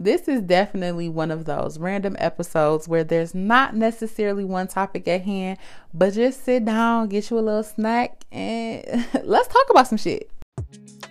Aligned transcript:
This 0.00 0.28
is 0.28 0.42
definitely 0.42 1.08
one 1.08 1.32
of 1.32 1.44
those 1.44 1.76
random 1.76 2.14
episodes 2.20 2.86
where 2.86 3.02
there's 3.02 3.34
not 3.34 3.74
necessarily 3.74 4.44
one 4.44 4.68
topic 4.68 5.08
at 5.08 5.22
hand, 5.22 5.58
but 5.92 6.14
just 6.14 6.44
sit 6.44 6.64
down, 6.64 7.08
get 7.08 7.28
you 7.30 7.38
a 7.38 7.40
little 7.40 7.64
snack, 7.64 8.22
and 8.30 8.84
let's 9.24 9.48
talk 9.48 9.66
about 9.70 9.88
some 9.88 9.98
shit. 9.98 10.30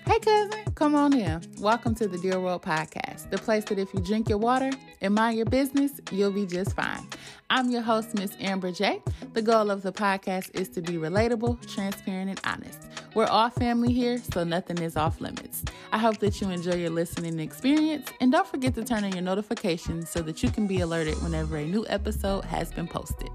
Hey, 0.08 0.20
cousin, 0.20 0.64
come 0.74 0.96
on 0.96 1.12
in. 1.12 1.42
Welcome 1.60 1.94
to 1.96 2.08
the 2.08 2.18
Dear 2.18 2.40
World 2.40 2.62
Podcast, 2.62 3.30
the 3.30 3.38
place 3.38 3.66
that 3.66 3.78
if 3.78 3.94
you 3.94 4.00
drink 4.00 4.30
your 4.30 4.38
water 4.38 4.72
and 5.02 5.14
mind 5.14 5.36
your 5.36 5.46
business, 5.46 6.00
you'll 6.14 6.32
be 6.32 6.46
just 6.46 6.74
fine. 6.78 7.06
I'm 7.50 7.70
your 7.70 7.82
host, 7.82 8.16
Miss 8.16 8.32
Amber 8.40 8.72
J. 8.72 9.02
The 9.34 9.42
goal 9.42 9.70
of 9.70 9.82
the 9.82 9.92
podcast 9.92 10.58
is 10.58 10.70
to 10.70 10.82
be 10.82 10.94
relatable, 10.94 11.70
transparent, 11.74 12.30
and 12.30 12.40
honest. 12.46 12.84
We're 13.16 13.26
all 13.26 13.50
family 13.50 13.92
here, 13.92 14.18
so 14.32 14.46
nothing 14.46 14.78
is 14.78 14.96
off 14.96 15.20
limits. 15.20 15.66
I 15.92 15.98
hope 15.98 16.20
that 16.20 16.40
you 16.40 16.52
enjoy 16.52 16.76
your 16.76 16.92
listening 16.92 17.38
experience, 17.42 18.10
and 18.22 18.32
don't 18.32 18.48
forget 18.48 18.76
to 18.76 18.86
turn 18.86 19.04
on 19.04 19.12
your 19.12 19.24
notifications 19.24 20.10
so 20.10 20.22
that 20.22 20.42
you 20.42 20.50
can 20.50 20.68
be 20.68 20.80
alerted 20.80 21.22
whenever 21.22 21.58
a 21.58 21.66
new 21.66 21.86
episode 21.90 22.46
has 22.46 22.72
been 22.72 22.88
posted. 22.88 23.30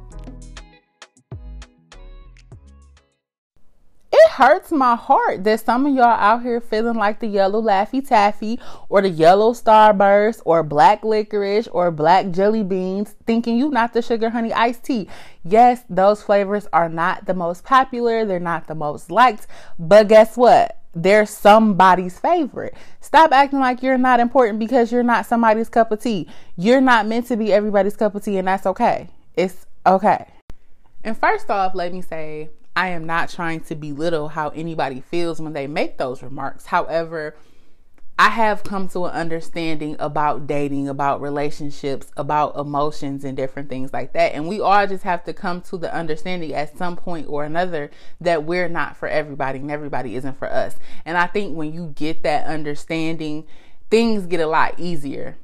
Hurts 4.31 4.73
my 4.73 4.97
heart 4.97 5.45
that 5.45 5.61
some 5.61 5.87
of 5.87 5.95
y'all 5.95 6.05
out 6.05 6.43
here 6.43 6.61
feeling 6.61 6.97
like 6.97 7.21
the 7.21 7.27
yellow 7.27 7.61
Laffy 7.61 8.07
Taffy 8.07 8.59
or 8.89 9.03
the 9.03 9.09
yellow 9.09 9.53
Starburst 9.53 10.43
or 10.45 10.62
black 10.62 11.05
licorice 11.05 11.69
or 11.69 11.91
black 11.91 12.31
jelly 12.31 12.62
beans, 12.62 13.15
thinking 13.27 13.57
you 13.57 13.71
not 13.71 13.93
the 13.93 14.03
sugar 14.03 14.31
honey 14.31 14.53
iced 14.53 14.85
tea. 14.85 15.09
Yes, 15.45 15.83
those 15.89 16.23
flavors 16.23 16.67
are 16.73 16.89
not 16.89 17.27
the 17.27 17.35
most 17.35 17.65
popular, 17.65 18.25
they're 18.25 18.41
not 18.41 18.67
the 18.67 18.75
most 18.75 19.11
liked, 19.11 19.47
but 19.79 20.09
guess 20.09 20.37
what? 20.37 20.79
They're 20.95 21.27
somebody's 21.27 22.19
favorite. 22.19 22.75
Stop 23.01 23.33
acting 23.33 23.61
like 23.61 23.83
you're 23.83 23.97
not 23.97 24.20
important 24.20 24.59
because 24.59 24.93
you're 24.93 25.03
not 25.03 25.27
somebody's 25.27 25.69
cup 25.69 25.91
of 25.91 26.03
tea. 26.03 26.29
You're 26.57 26.83
not 26.83 27.07
meant 27.07 27.27
to 27.29 27.37
be 27.37 27.53
everybody's 27.53 27.97
cup 27.97 28.15
of 28.15 28.25
tea, 28.25 28.37
and 28.37 28.47
that's 28.47 28.67
okay. 28.67 29.09
It's 29.34 29.67
okay. 29.86 30.27
And 31.03 31.17
first 31.17 31.51
off, 31.51 31.75
let 31.75 31.92
me 31.92 32.03
say 32.03 32.51
I 32.75 32.89
am 32.89 33.06
not 33.06 33.28
trying 33.28 33.61
to 33.61 33.75
belittle 33.75 34.28
how 34.28 34.48
anybody 34.51 35.01
feels 35.01 35.41
when 35.41 35.53
they 35.53 35.67
make 35.67 35.98
those 35.98 36.23
remarks. 36.23 36.67
However, 36.67 37.37
I 38.19 38.29
have 38.29 38.62
come 38.62 38.89
to 38.91 39.06
an 39.06 39.12
understanding 39.12 39.97
about 39.98 40.47
dating, 40.47 40.89
about 40.89 41.20
relationships, 41.20 42.12
about 42.17 42.56
emotions, 42.56 43.25
and 43.25 43.37
different 43.37 43.69
things 43.69 43.92
like 43.92 44.12
that. 44.12 44.34
And 44.34 44.48
we 44.48 44.61
all 44.61 44.87
just 44.87 45.05
have 45.05 45.25
to 45.25 45.33
come 45.33 45.61
to 45.62 45.77
the 45.77 45.92
understanding 45.92 46.55
at 46.55 46.77
some 46.77 46.97
point 46.97 47.27
or 47.29 47.45
another 47.45 47.91
that 48.20 48.45
we're 48.45 48.69
not 48.69 48.97
for 48.97 49.09
everybody 49.09 49.59
and 49.59 49.70
everybody 49.70 50.14
isn't 50.14 50.39
for 50.39 50.51
us. 50.51 50.77
And 51.05 51.19
I 51.19 51.27
think 51.27 51.57
when 51.57 51.73
you 51.73 51.92
get 51.97 52.23
that 52.23 52.47
understanding, 52.47 53.45
things 53.91 54.27
get 54.27 54.41
a 54.41 54.47
lot 54.47 54.79
easier 54.79 55.36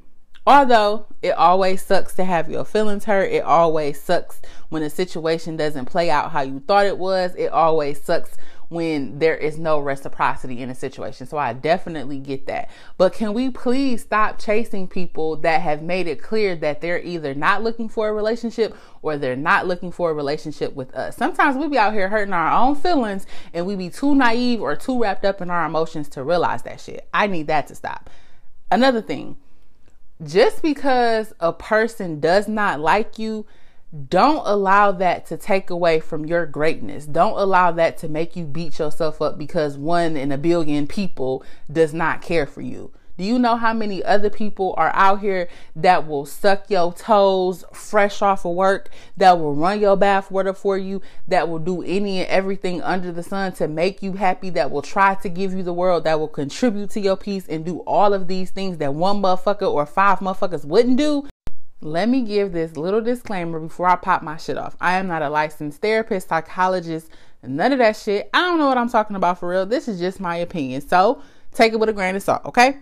Although 0.47 1.05
it 1.21 1.31
always 1.31 1.85
sucks 1.85 2.15
to 2.15 2.23
have 2.23 2.49
your 2.49 2.65
feelings 2.65 3.05
hurt, 3.05 3.31
it 3.31 3.43
always 3.43 4.01
sucks 4.01 4.41
when 4.69 4.83
a 4.83 4.89
situation 4.89 5.57
doesn't 5.57 5.85
play 5.85 6.09
out 6.09 6.31
how 6.31 6.41
you 6.41 6.59
thought 6.59 6.85
it 6.85 6.97
was, 6.97 7.35
it 7.35 7.51
always 7.51 8.01
sucks 8.01 8.37
when 8.69 9.17
there 9.17 9.35
is 9.35 9.57
no 9.57 9.79
reciprocity 9.79 10.61
in 10.61 10.69
a 10.69 10.75
situation. 10.75 11.25
So 11.27 11.37
I 11.37 11.53
definitely 11.53 12.19
get 12.19 12.45
that. 12.45 12.69
But 12.97 13.13
can 13.13 13.33
we 13.33 13.49
please 13.49 14.03
stop 14.03 14.39
chasing 14.39 14.87
people 14.87 15.35
that 15.37 15.61
have 15.61 15.81
made 15.81 16.07
it 16.07 16.21
clear 16.21 16.55
that 16.57 16.79
they're 16.79 17.01
either 17.01 17.33
not 17.33 17.63
looking 17.63 17.89
for 17.89 18.07
a 18.07 18.13
relationship 18.13 18.75
or 19.01 19.17
they're 19.17 19.35
not 19.35 19.67
looking 19.67 19.91
for 19.91 20.11
a 20.11 20.13
relationship 20.13 20.73
with 20.75 20.93
us? 20.93 21.17
Sometimes 21.17 21.57
we 21.57 21.67
be 21.67 21.79
out 21.79 21.93
here 21.93 22.09
hurting 22.09 22.33
our 22.33 22.51
own 22.51 22.75
feelings 22.75 23.25
and 23.53 23.65
we 23.65 23.75
be 23.75 23.89
too 23.89 24.13
naive 24.13 24.61
or 24.61 24.75
too 24.75 25.01
wrapped 25.01 25.25
up 25.25 25.41
in 25.41 25.49
our 25.49 25.65
emotions 25.65 26.07
to 26.09 26.23
realize 26.23 26.61
that 26.63 26.79
shit. 26.79 27.09
I 27.11 27.25
need 27.25 27.47
that 27.47 27.67
to 27.67 27.75
stop. 27.75 28.09
Another 28.71 29.01
thing 29.01 29.37
just 30.23 30.61
because 30.61 31.33
a 31.39 31.53
person 31.53 32.19
does 32.19 32.47
not 32.47 32.79
like 32.79 33.17
you, 33.17 33.45
don't 34.09 34.45
allow 34.45 34.91
that 34.91 35.25
to 35.27 35.37
take 35.37 35.69
away 35.69 35.99
from 35.99 36.25
your 36.25 36.45
greatness. 36.45 37.05
Don't 37.05 37.39
allow 37.39 37.71
that 37.71 37.97
to 37.99 38.07
make 38.07 38.35
you 38.35 38.45
beat 38.45 38.77
yourself 38.77 39.21
up 39.21 39.37
because 39.37 39.77
one 39.77 40.15
in 40.15 40.31
a 40.31 40.37
billion 40.37 40.85
people 40.85 41.43
does 41.71 41.93
not 41.93 42.21
care 42.21 42.45
for 42.45 42.61
you. 42.61 42.91
Do 43.19 43.25
you 43.25 43.37
know 43.37 43.57
how 43.57 43.73
many 43.73 44.01
other 44.01 44.29
people 44.29 44.73
are 44.77 44.93
out 44.95 45.19
here 45.19 45.49
that 45.75 46.07
will 46.07 46.25
suck 46.25 46.69
your 46.69 46.93
toes 46.93 47.65
fresh 47.73 48.21
off 48.21 48.45
of 48.45 48.55
work, 48.55 48.87
that 49.17 49.37
will 49.37 49.53
run 49.53 49.81
your 49.81 49.97
bath 49.97 50.31
water 50.31 50.53
for 50.53 50.77
you, 50.77 51.01
that 51.27 51.49
will 51.49 51.59
do 51.59 51.83
any 51.83 52.19
and 52.19 52.29
everything 52.29 52.81
under 52.81 53.11
the 53.11 53.21
sun 53.21 53.51
to 53.55 53.67
make 53.67 54.01
you 54.01 54.13
happy, 54.13 54.49
that 54.51 54.71
will 54.71 54.81
try 54.81 55.15
to 55.15 55.27
give 55.27 55.53
you 55.53 55.63
the 55.63 55.73
world, 55.73 56.05
that 56.05 56.17
will 56.17 56.29
contribute 56.29 56.91
to 56.91 57.01
your 57.01 57.17
peace 57.17 57.45
and 57.49 57.65
do 57.65 57.79
all 57.79 58.13
of 58.13 58.29
these 58.29 58.51
things 58.51 58.77
that 58.77 58.93
one 58.93 59.21
motherfucker 59.21 59.69
or 59.69 59.85
five 59.85 60.19
motherfuckers 60.19 60.63
wouldn't 60.63 60.95
do? 60.95 61.27
Let 61.81 62.07
me 62.07 62.21
give 62.21 62.53
this 62.53 62.77
little 62.77 63.01
disclaimer 63.01 63.59
before 63.59 63.87
I 63.87 63.97
pop 63.97 64.23
my 64.23 64.37
shit 64.37 64.57
off. 64.57 64.77
I 64.79 64.93
am 64.93 65.07
not 65.07 65.23
a 65.23 65.29
licensed 65.29 65.81
therapist, 65.81 66.29
psychologist, 66.29 67.11
none 67.43 67.73
of 67.73 67.79
that 67.79 67.97
shit. 67.97 68.29
I 68.33 68.39
don't 68.43 68.59
know 68.59 68.67
what 68.67 68.77
I'm 68.77 68.87
talking 68.87 69.17
about 69.17 69.39
for 69.41 69.49
real. 69.49 69.65
This 69.65 69.89
is 69.89 69.99
just 69.99 70.21
my 70.21 70.37
opinion. 70.37 70.79
So 70.79 71.21
take 71.53 71.73
it 71.73 71.81
with 71.81 71.89
a 71.89 71.93
grain 71.93 72.15
of 72.15 72.23
salt, 72.23 72.45
okay? 72.45 72.77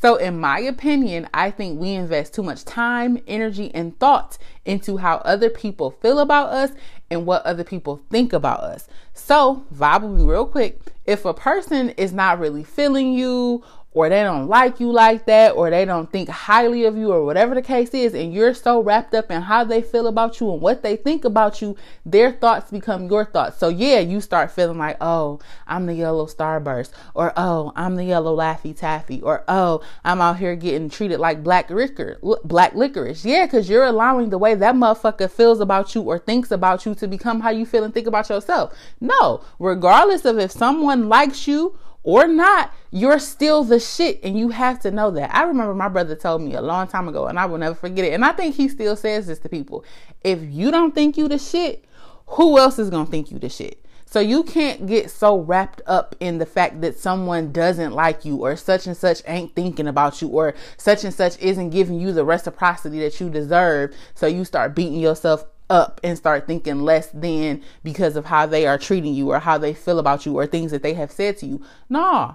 So, 0.00 0.14
in 0.14 0.38
my 0.38 0.60
opinion, 0.60 1.28
I 1.34 1.50
think 1.50 1.80
we 1.80 1.90
invest 1.90 2.32
too 2.32 2.44
much 2.44 2.64
time, 2.64 3.20
energy, 3.26 3.74
and 3.74 3.98
thought 3.98 4.38
into 4.64 4.98
how 4.98 5.16
other 5.18 5.50
people 5.50 5.90
feel 5.90 6.20
about 6.20 6.50
us 6.50 6.70
and 7.10 7.26
what 7.26 7.44
other 7.44 7.64
people 7.64 8.00
think 8.08 8.32
about 8.32 8.60
us. 8.60 8.86
So, 9.12 9.64
vibe 9.74 10.02
with 10.02 10.20
me 10.20 10.24
real 10.24 10.46
quick. 10.46 10.78
If 11.04 11.24
a 11.24 11.34
person 11.34 11.90
is 11.90 12.12
not 12.12 12.38
really 12.38 12.62
feeling 12.62 13.12
you 13.12 13.64
or 13.92 14.08
they 14.08 14.22
don't 14.22 14.48
like 14.48 14.80
you 14.80 14.92
like 14.92 15.24
that, 15.26 15.56
or 15.56 15.70
they 15.70 15.84
don't 15.84 16.12
think 16.12 16.28
highly 16.28 16.84
of 16.84 16.96
you, 16.96 17.10
or 17.10 17.24
whatever 17.24 17.54
the 17.54 17.62
case 17.62 17.90
is, 17.94 18.14
and 18.14 18.34
you're 18.34 18.54
so 18.54 18.82
wrapped 18.82 19.14
up 19.14 19.30
in 19.30 19.42
how 19.42 19.64
they 19.64 19.80
feel 19.80 20.06
about 20.06 20.40
you 20.40 20.52
and 20.52 20.60
what 20.60 20.82
they 20.82 20.94
think 20.94 21.24
about 21.24 21.62
you, 21.62 21.74
their 22.04 22.30
thoughts 22.30 22.70
become 22.70 23.08
your 23.08 23.24
thoughts. 23.24 23.58
So, 23.58 23.68
yeah, 23.68 24.00
you 24.00 24.20
start 24.20 24.50
feeling 24.50 24.78
like, 24.78 24.98
oh, 25.00 25.40
I'm 25.66 25.86
the 25.86 25.94
yellow 25.94 26.26
starburst, 26.26 26.90
or 27.14 27.32
oh, 27.36 27.72
I'm 27.74 27.96
the 27.96 28.04
yellow 28.04 28.36
laffy 28.36 28.76
taffy, 28.76 29.22
or 29.22 29.42
oh, 29.48 29.80
I'm 30.04 30.20
out 30.20 30.36
here 30.36 30.54
getting 30.54 30.90
treated 30.90 31.18
like 31.18 31.42
black 31.42 31.70
liquor, 31.70 32.18
black 32.44 32.74
licorice. 32.74 33.24
Yeah, 33.24 33.46
because 33.46 33.70
you're 33.70 33.84
allowing 33.84 34.30
the 34.30 34.38
way 34.38 34.54
that 34.54 34.74
motherfucker 34.74 35.30
feels 35.30 35.60
about 35.60 35.94
you 35.94 36.02
or 36.02 36.18
thinks 36.18 36.50
about 36.50 36.84
you 36.84 36.94
to 36.96 37.08
become 37.08 37.40
how 37.40 37.50
you 37.50 37.64
feel 37.64 37.84
and 37.84 37.94
think 37.94 38.06
about 38.06 38.28
yourself. 38.28 38.76
No, 39.00 39.42
regardless 39.58 40.24
of 40.24 40.38
if 40.38 40.50
someone 40.50 41.08
likes 41.08 41.48
you 41.48 41.78
or 42.08 42.26
not, 42.26 42.72
you're 42.90 43.18
still 43.18 43.64
the 43.64 43.78
shit. 43.78 44.18
And 44.24 44.38
you 44.38 44.48
have 44.48 44.80
to 44.80 44.90
know 44.90 45.10
that. 45.10 45.34
I 45.34 45.42
remember 45.42 45.74
my 45.74 45.90
brother 45.90 46.16
told 46.16 46.40
me 46.40 46.54
a 46.54 46.62
long 46.62 46.88
time 46.88 47.06
ago, 47.06 47.26
and 47.26 47.38
I 47.38 47.44
will 47.44 47.58
never 47.58 47.74
forget 47.74 48.06
it. 48.06 48.14
And 48.14 48.24
I 48.24 48.32
think 48.32 48.54
he 48.54 48.66
still 48.66 48.96
says 48.96 49.26
this 49.26 49.38
to 49.40 49.50
people. 49.50 49.84
If 50.24 50.38
you 50.42 50.70
don't 50.70 50.94
think 50.94 51.18
you 51.18 51.28
the 51.28 51.36
shit, 51.36 51.84
who 52.28 52.58
else 52.58 52.78
is 52.78 52.88
gonna 52.88 53.04
think 53.04 53.30
you 53.30 53.38
the 53.38 53.50
shit? 53.50 53.84
So 54.06 54.20
you 54.20 54.42
can't 54.42 54.86
get 54.86 55.10
so 55.10 55.38
wrapped 55.38 55.82
up 55.86 56.16
in 56.18 56.38
the 56.38 56.46
fact 56.46 56.80
that 56.80 56.98
someone 56.98 57.52
doesn't 57.52 57.92
like 57.92 58.24
you 58.24 58.36
or 58.36 58.56
such 58.56 58.86
and 58.86 58.96
such 58.96 59.20
ain't 59.26 59.54
thinking 59.54 59.86
about 59.86 60.22
you 60.22 60.28
or 60.28 60.54
such 60.78 61.04
and 61.04 61.12
such 61.12 61.38
isn't 61.40 61.68
giving 61.68 62.00
you 62.00 62.14
the 62.14 62.24
reciprocity 62.24 63.00
that 63.00 63.20
you 63.20 63.28
deserve. 63.28 63.94
So 64.14 64.26
you 64.26 64.46
start 64.46 64.74
beating 64.74 64.98
yourself 64.98 65.44
up 65.70 66.00
and 66.02 66.16
start 66.16 66.46
thinking 66.46 66.82
less 66.82 67.08
than 67.08 67.62
because 67.82 68.16
of 68.16 68.26
how 68.26 68.46
they 68.46 68.66
are 68.66 68.78
treating 68.78 69.14
you 69.14 69.30
or 69.30 69.38
how 69.38 69.58
they 69.58 69.74
feel 69.74 69.98
about 69.98 70.26
you 70.26 70.36
or 70.36 70.46
things 70.46 70.70
that 70.70 70.82
they 70.82 70.94
have 70.94 71.10
said 71.10 71.36
to 71.38 71.46
you. 71.46 71.62
Nah, 71.88 72.34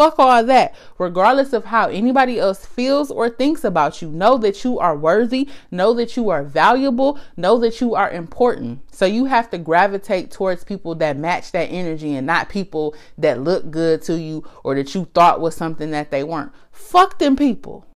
fuck 0.00 0.18
all 0.18 0.44
that. 0.44 0.74
Regardless 0.98 1.52
of 1.52 1.66
how 1.66 1.88
anybody 1.88 2.38
else 2.38 2.64
feels 2.64 3.10
or 3.10 3.28
thinks 3.28 3.64
about 3.64 4.00
you, 4.00 4.08
know 4.08 4.38
that 4.38 4.64
you 4.64 4.78
are 4.78 4.96
worthy, 4.96 5.48
know 5.70 5.92
that 5.94 6.16
you 6.16 6.30
are 6.30 6.42
valuable, 6.42 7.18
know 7.36 7.58
that 7.58 7.80
you 7.80 7.94
are 7.94 8.10
important. 8.10 8.80
So 8.92 9.04
you 9.04 9.26
have 9.26 9.50
to 9.50 9.58
gravitate 9.58 10.30
towards 10.30 10.64
people 10.64 10.94
that 10.96 11.16
match 11.16 11.52
that 11.52 11.66
energy 11.66 12.14
and 12.14 12.26
not 12.26 12.48
people 12.48 12.94
that 13.18 13.42
look 13.42 13.70
good 13.70 14.02
to 14.02 14.18
you 14.18 14.44
or 14.64 14.74
that 14.76 14.94
you 14.94 15.06
thought 15.14 15.40
was 15.40 15.54
something 15.54 15.90
that 15.90 16.10
they 16.10 16.24
weren't. 16.24 16.52
Fuck 16.70 17.18
them 17.18 17.36
people. 17.36 17.86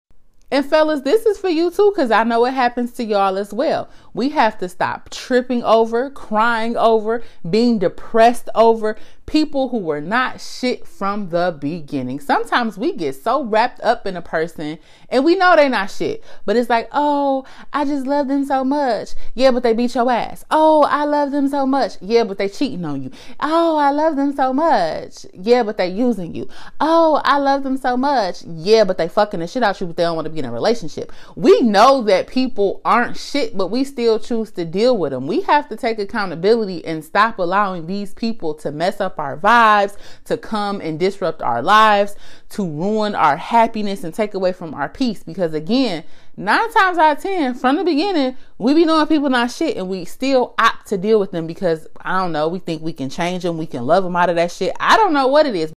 And 0.54 0.64
fellas, 0.64 1.00
this 1.00 1.26
is 1.26 1.36
for 1.36 1.48
you 1.48 1.68
too, 1.68 1.92
because 1.92 2.12
I 2.12 2.22
know 2.22 2.44
it 2.44 2.54
happens 2.54 2.92
to 2.92 3.02
y'all 3.02 3.38
as 3.38 3.52
well. 3.52 3.88
We 4.12 4.28
have 4.28 4.56
to 4.58 4.68
stop 4.68 5.10
tripping 5.10 5.64
over, 5.64 6.10
crying 6.10 6.76
over, 6.76 7.24
being 7.50 7.80
depressed 7.80 8.48
over 8.54 8.96
people 9.26 9.70
who 9.70 9.78
were 9.78 10.00
not 10.00 10.40
shit 10.40 10.86
from 10.86 11.30
the 11.30 11.56
beginning. 11.58 12.20
Sometimes 12.20 12.78
we 12.78 12.92
get 12.94 13.16
so 13.16 13.42
wrapped 13.42 13.80
up 13.80 14.06
in 14.06 14.16
a 14.16 14.22
person 14.22 14.78
and 15.14 15.24
we 15.24 15.36
know 15.36 15.54
they're 15.54 15.68
not 15.68 15.92
shit, 15.92 16.24
but 16.44 16.56
it's 16.56 16.68
like, 16.68 16.88
oh, 16.90 17.46
I 17.72 17.84
just 17.84 18.04
love 18.04 18.26
them 18.26 18.44
so 18.44 18.64
much. 18.64 19.10
Yeah, 19.34 19.52
but 19.52 19.62
they 19.62 19.72
beat 19.72 19.94
your 19.94 20.10
ass. 20.10 20.44
Oh, 20.50 20.82
I 20.90 21.04
love 21.04 21.30
them 21.30 21.46
so 21.46 21.64
much. 21.66 21.92
Yeah, 22.00 22.24
but 22.24 22.36
they 22.36 22.48
cheating 22.48 22.84
on 22.84 23.00
you. 23.00 23.12
Oh, 23.38 23.76
I 23.76 23.92
love 23.92 24.16
them 24.16 24.34
so 24.34 24.52
much. 24.52 25.24
Yeah, 25.32 25.62
but 25.62 25.76
they 25.76 25.86
using 25.86 26.34
you. 26.34 26.48
Oh, 26.80 27.22
I 27.24 27.38
love 27.38 27.62
them 27.62 27.76
so 27.76 27.96
much. 27.96 28.42
Yeah, 28.42 28.82
but 28.82 28.98
they 28.98 29.06
fucking 29.06 29.38
the 29.38 29.46
shit 29.46 29.62
out 29.62 29.80
you, 29.80 29.86
but 29.86 29.96
they 29.96 30.02
don't 30.02 30.16
want 30.16 30.26
to 30.26 30.30
be 30.30 30.40
in 30.40 30.46
a 30.46 30.50
relationship. 30.50 31.12
We 31.36 31.60
know 31.60 32.02
that 32.02 32.26
people 32.26 32.80
aren't 32.84 33.16
shit, 33.16 33.56
but 33.56 33.68
we 33.68 33.84
still 33.84 34.18
choose 34.18 34.50
to 34.50 34.64
deal 34.64 34.98
with 34.98 35.12
them. 35.12 35.28
We 35.28 35.42
have 35.42 35.68
to 35.68 35.76
take 35.76 36.00
accountability 36.00 36.84
and 36.84 37.04
stop 37.04 37.38
allowing 37.38 37.86
these 37.86 38.14
people 38.14 38.52
to 38.54 38.72
mess 38.72 39.00
up 39.00 39.20
our 39.20 39.36
vibes, 39.36 39.96
to 40.24 40.36
come 40.36 40.80
and 40.80 40.98
disrupt 40.98 41.40
our 41.40 41.62
lives, 41.62 42.16
to 42.54 42.64
ruin 42.64 43.16
our 43.16 43.36
happiness 43.36 44.04
and 44.04 44.14
take 44.14 44.32
away 44.32 44.52
from 44.52 44.74
our 44.74 44.88
peace. 44.88 45.24
Because 45.24 45.54
again, 45.54 46.04
nine 46.36 46.72
times 46.72 46.98
out 46.98 47.16
of 47.16 47.22
ten, 47.22 47.54
from 47.54 47.76
the 47.76 47.84
beginning, 47.84 48.36
we 48.58 48.74
be 48.74 48.84
knowing 48.84 49.08
people 49.08 49.28
not 49.28 49.50
shit 49.50 49.76
and 49.76 49.88
we 49.88 50.04
still 50.04 50.54
opt 50.56 50.86
to 50.86 50.96
deal 50.96 51.18
with 51.18 51.32
them 51.32 51.48
because 51.48 51.88
I 52.00 52.20
don't 52.20 52.30
know, 52.30 52.46
we 52.46 52.60
think 52.60 52.80
we 52.80 52.92
can 52.92 53.10
change 53.10 53.42
them, 53.42 53.58
we 53.58 53.66
can 53.66 53.84
love 53.84 54.04
them 54.04 54.14
out 54.14 54.30
of 54.30 54.36
that 54.36 54.52
shit. 54.52 54.72
I 54.78 54.96
don't 54.96 55.12
know 55.12 55.26
what 55.26 55.46
it 55.46 55.56
is. 55.56 55.72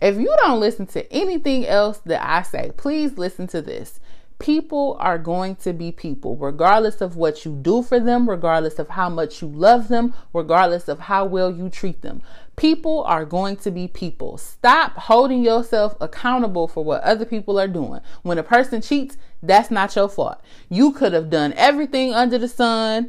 If 0.00 0.18
you 0.18 0.32
don't 0.42 0.60
listen 0.60 0.86
to 0.88 1.12
anything 1.12 1.66
else 1.66 1.98
that 2.06 2.24
I 2.24 2.42
say, 2.42 2.70
please 2.76 3.18
listen 3.18 3.48
to 3.48 3.60
this. 3.60 3.98
People 4.38 4.96
are 5.00 5.18
going 5.18 5.56
to 5.56 5.72
be 5.72 5.90
people, 5.92 6.36
regardless 6.36 7.00
of 7.02 7.16
what 7.16 7.44
you 7.44 7.58
do 7.60 7.82
for 7.82 7.98
them, 7.98 8.30
regardless 8.30 8.78
of 8.78 8.88
how 8.90 9.10
much 9.10 9.42
you 9.42 9.48
love 9.48 9.88
them, 9.88 10.14
regardless 10.32 10.88
of 10.88 11.00
how 11.00 11.26
well 11.26 11.50
you 11.50 11.68
treat 11.68 12.00
them. 12.02 12.22
People 12.60 13.02
are 13.04 13.24
going 13.24 13.56
to 13.56 13.70
be 13.70 13.88
people. 13.88 14.36
Stop 14.36 14.92
holding 14.92 15.42
yourself 15.42 15.96
accountable 15.98 16.68
for 16.68 16.84
what 16.84 17.02
other 17.02 17.24
people 17.24 17.58
are 17.58 17.66
doing. 17.66 18.02
When 18.20 18.36
a 18.36 18.42
person 18.42 18.82
cheats, 18.82 19.16
that's 19.42 19.70
not 19.70 19.96
your 19.96 20.10
fault. 20.10 20.42
You 20.68 20.92
could 20.92 21.14
have 21.14 21.30
done 21.30 21.54
everything 21.56 22.12
under 22.12 22.36
the 22.36 22.48
sun 22.48 23.08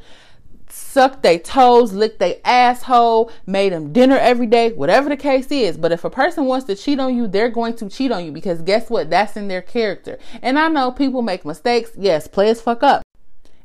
sucked 0.70 1.22
their 1.22 1.38
toes, 1.38 1.92
licked 1.92 2.20
their 2.20 2.36
asshole, 2.46 3.30
made 3.46 3.74
them 3.74 3.92
dinner 3.92 4.18
every 4.18 4.48
day, 4.48 4.72
whatever 4.72 5.10
the 5.10 5.18
case 5.18 5.52
is. 5.52 5.76
But 5.78 5.92
if 5.92 6.06
a 6.06 6.10
person 6.10 6.46
wants 6.46 6.66
to 6.68 6.76
cheat 6.76 7.02
on 7.02 7.14
you, 7.14 7.28
they're 7.28 7.50
going 7.50 7.76
to 7.76 7.90
cheat 7.90 8.10
on 8.10 8.24
you 8.24 8.32
because 8.32 8.62
guess 8.62 8.90
what? 8.90 9.10
That's 9.10 9.36
in 9.36 9.50
their 9.50 9.62
character. 9.62 10.18
And 10.42 10.58
I 10.58 10.70
know 10.70 10.94
people 10.94 11.22
make 11.22 11.44
mistakes. 11.44 11.92
Yes, 11.98 12.26
players 12.26 12.62
fuck 12.62 12.84
up. 12.84 13.04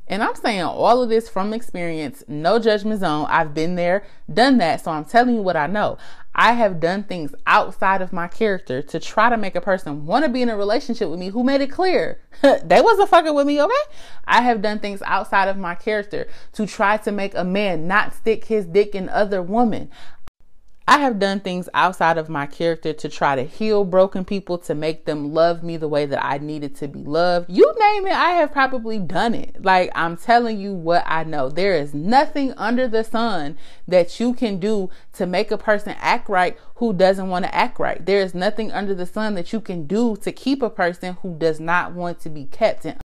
And 0.07 0.23
I'm 0.23 0.35
saying 0.35 0.61
all 0.61 1.03
of 1.03 1.09
this 1.09 1.27
from 1.27 1.53
experience, 1.53 2.23
no 2.27 2.59
judgment 2.59 3.01
zone. 3.01 3.27
I've 3.29 3.53
been 3.53 3.75
there, 3.75 4.03
done 4.33 4.57
that. 4.59 4.81
So 4.81 4.91
I'm 4.91 5.05
telling 5.05 5.35
you 5.35 5.41
what 5.41 5.57
I 5.57 5.67
know. 5.67 5.97
I 6.33 6.53
have 6.53 6.79
done 6.79 7.03
things 7.03 7.33
outside 7.47 8.01
of 8.01 8.13
my 8.13 8.27
character 8.27 8.81
to 8.83 8.99
try 8.99 9.29
to 9.29 9.37
make 9.37 9.55
a 9.55 9.61
person 9.61 10.05
want 10.05 10.23
to 10.23 10.29
be 10.29 10.43
in 10.43 10.49
a 10.49 10.55
relationship 10.55 11.09
with 11.09 11.19
me 11.19 11.29
who 11.29 11.43
made 11.43 11.61
it 11.61 11.71
clear 11.71 12.19
they 12.63 12.79
wasn't 12.79 13.09
fucking 13.09 13.33
with 13.33 13.47
me, 13.47 13.61
okay? 13.61 13.73
I 14.25 14.41
have 14.41 14.61
done 14.61 14.79
things 14.79 15.01
outside 15.03 15.47
of 15.47 15.57
my 15.57 15.73
character 15.73 16.27
to 16.53 16.67
try 16.67 16.97
to 16.97 17.11
make 17.11 17.33
a 17.35 17.43
man 17.43 17.87
not 17.87 18.13
stick 18.13 18.45
his 18.45 18.65
dick 18.65 18.93
in 18.93 19.09
other 19.09 19.41
women. 19.41 19.89
I 20.89 20.99
have 20.99 21.19
done 21.19 21.41
things 21.41 21.67
outside 21.73 22.17
of 22.17 22.29
my 22.29 22.45
character 22.45 22.93
to 22.93 23.09
try 23.09 23.35
to 23.35 23.43
heal 23.43 23.83
broken 23.83 24.23
people, 24.23 24.57
to 24.59 24.73
make 24.73 25.03
them 25.03 25.33
love 25.33 25.61
me 25.61 25.75
the 25.75 25.89
way 25.89 26.05
that 26.05 26.25
I 26.25 26.37
needed 26.37 26.77
to 26.77 26.87
be 26.87 27.03
loved. 27.03 27.49
You 27.49 27.73
name 27.77 28.07
it, 28.07 28.13
I 28.13 28.31
have 28.31 28.53
probably 28.53 28.97
done 28.97 29.35
it. 29.35 29.61
Like, 29.61 29.91
I'm 29.95 30.15
telling 30.15 30.57
you 30.57 30.73
what 30.73 31.03
I 31.05 31.25
know. 31.25 31.49
There 31.49 31.75
is 31.75 31.93
nothing 31.93 32.53
under 32.53 32.87
the 32.87 33.03
sun 33.03 33.57
that 33.85 34.17
you 34.21 34.33
can 34.33 34.59
do 34.59 34.89
to 35.13 35.25
make 35.25 35.51
a 35.51 35.57
person 35.57 35.93
act 35.99 36.29
right 36.29 36.57
who 36.75 36.93
doesn't 36.93 37.27
want 37.27 37.43
to 37.43 37.53
act 37.53 37.79
right. 37.79 38.05
There 38.05 38.21
is 38.21 38.33
nothing 38.33 38.71
under 38.71 38.95
the 38.95 39.05
sun 39.05 39.35
that 39.35 39.51
you 39.51 39.59
can 39.59 39.87
do 39.87 40.15
to 40.17 40.31
keep 40.31 40.61
a 40.61 40.69
person 40.69 41.17
who 41.21 41.35
does 41.37 41.59
not 41.59 41.91
want 41.91 42.21
to 42.21 42.29
be 42.29 42.45
kept. 42.45 42.85
And 42.85 42.97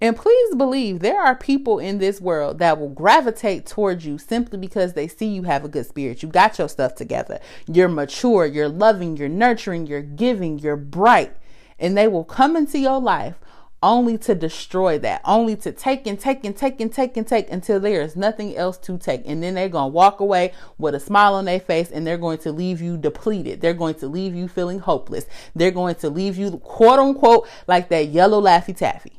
and 0.00 0.16
please 0.16 0.54
believe 0.54 1.00
there 1.00 1.20
are 1.20 1.34
people 1.34 1.80
in 1.80 1.98
this 1.98 2.20
world 2.20 2.58
that 2.60 2.78
will 2.78 2.88
gravitate 2.88 3.66
towards 3.66 4.06
you 4.06 4.16
simply 4.16 4.56
because 4.56 4.92
they 4.92 5.08
see 5.08 5.26
you 5.26 5.42
have 5.42 5.64
a 5.64 5.68
good 5.68 5.86
spirit. 5.86 6.22
You 6.22 6.28
got 6.28 6.58
your 6.58 6.68
stuff 6.68 6.94
together. 6.94 7.40
You're 7.66 7.88
mature, 7.88 8.46
you're 8.46 8.68
loving, 8.68 9.16
you're 9.16 9.28
nurturing, 9.28 9.88
you're 9.88 10.02
giving, 10.02 10.60
you're 10.60 10.76
bright. 10.76 11.36
And 11.80 11.96
they 11.96 12.06
will 12.06 12.24
come 12.24 12.56
into 12.56 12.78
your 12.78 13.00
life 13.00 13.34
only 13.82 14.18
to 14.18 14.34
destroy 14.34 14.98
that, 15.00 15.20
only 15.24 15.56
to 15.56 15.72
take 15.72 16.06
and 16.06 16.18
take 16.18 16.44
and 16.44 16.56
take 16.56 16.80
and 16.80 16.92
take 16.92 17.16
and 17.16 17.26
take 17.26 17.50
until 17.50 17.80
there 17.80 18.02
is 18.02 18.14
nothing 18.14 18.56
else 18.56 18.78
to 18.78 18.98
take. 18.98 19.22
And 19.26 19.42
then 19.42 19.54
they're 19.54 19.68
going 19.68 19.90
to 19.90 19.94
walk 19.94 20.20
away 20.20 20.52
with 20.78 20.94
a 20.94 21.00
smile 21.00 21.34
on 21.34 21.44
their 21.44 21.60
face 21.60 21.90
and 21.90 22.06
they're 22.06 22.18
going 22.18 22.38
to 22.38 22.52
leave 22.52 22.80
you 22.80 22.96
depleted. 22.96 23.60
They're 23.60 23.74
going 23.74 23.94
to 23.96 24.06
leave 24.06 24.34
you 24.34 24.46
feeling 24.46 24.78
hopeless. 24.78 25.26
They're 25.56 25.70
going 25.72 25.96
to 25.96 26.10
leave 26.10 26.36
you, 26.36 26.58
quote 26.58 27.00
unquote, 27.00 27.48
like 27.66 27.88
that 27.88 28.08
yellow 28.08 28.40
Laffy 28.40 28.76
Taffy. 28.76 29.12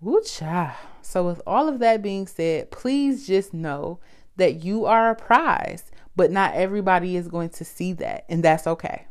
Woo 0.00 0.20
cha. 0.22 0.76
So, 1.02 1.26
with 1.26 1.40
all 1.46 1.68
of 1.68 1.78
that 1.78 2.02
being 2.02 2.26
said, 2.26 2.70
please 2.70 3.26
just 3.26 3.54
know 3.54 4.00
that 4.36 4.64
you 4.64 4.84
are 4.84 5.10
a 5.10 5.14
prize, 5.14 5.90
but 6.16 6.30
not 6.30 6.54
everybody 6.54 7.16
is 7.16 7.28
going 7.28 7.50
to 7.50 7.64
see 7.64 7.92
that, 7.94 8.24
and 8.28 8.42
that's 8.42 8.66
okay. 8.66 9.06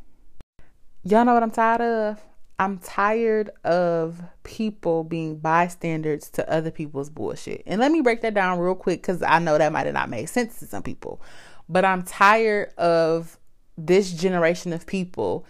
Y'all 1.04 1.26
know 1.26 1.34
what 1.34 1.44
I'm 1.44 1.52
tired 1.52 1.82
of? 1.82 2.22
I'm 2.60 2.78
tired 2.78 3.50
of 3.64 4.22
people 4.44 5.04
being 5.04 5.38
bystanders 5.38 6.30
to 6.32 6.50
other 6.50 6.72
people's 6.72 7.10
bullshit. 7.10 7.64
And 7.66 7.82
let 7.82 7.92
me 7.92 8.02
break 8.02 8.22
that 8.22 8.34
down 8.34 8.60
real 8.60 8.76
quick 8.76 9.02
because 9.02 9.22
I 9.22 9.40
know 9.40 9.58
that 9.58 9.74
might 9.74 9.86
have 9.86 9.96
not 9.96 10.10
made 10.10 10.28
sense 10.28 10.60
to 10.60 10.66
some 10.66 10.84
people. 10.84 11.22
But 11.68 11.84
I'm 11.84 12.04
tired 12.04 12.74
of 12.78 13.38
this 13.78 14.12
generation 14.12 14.72
of 14.72 14.86
people 14.86 15.46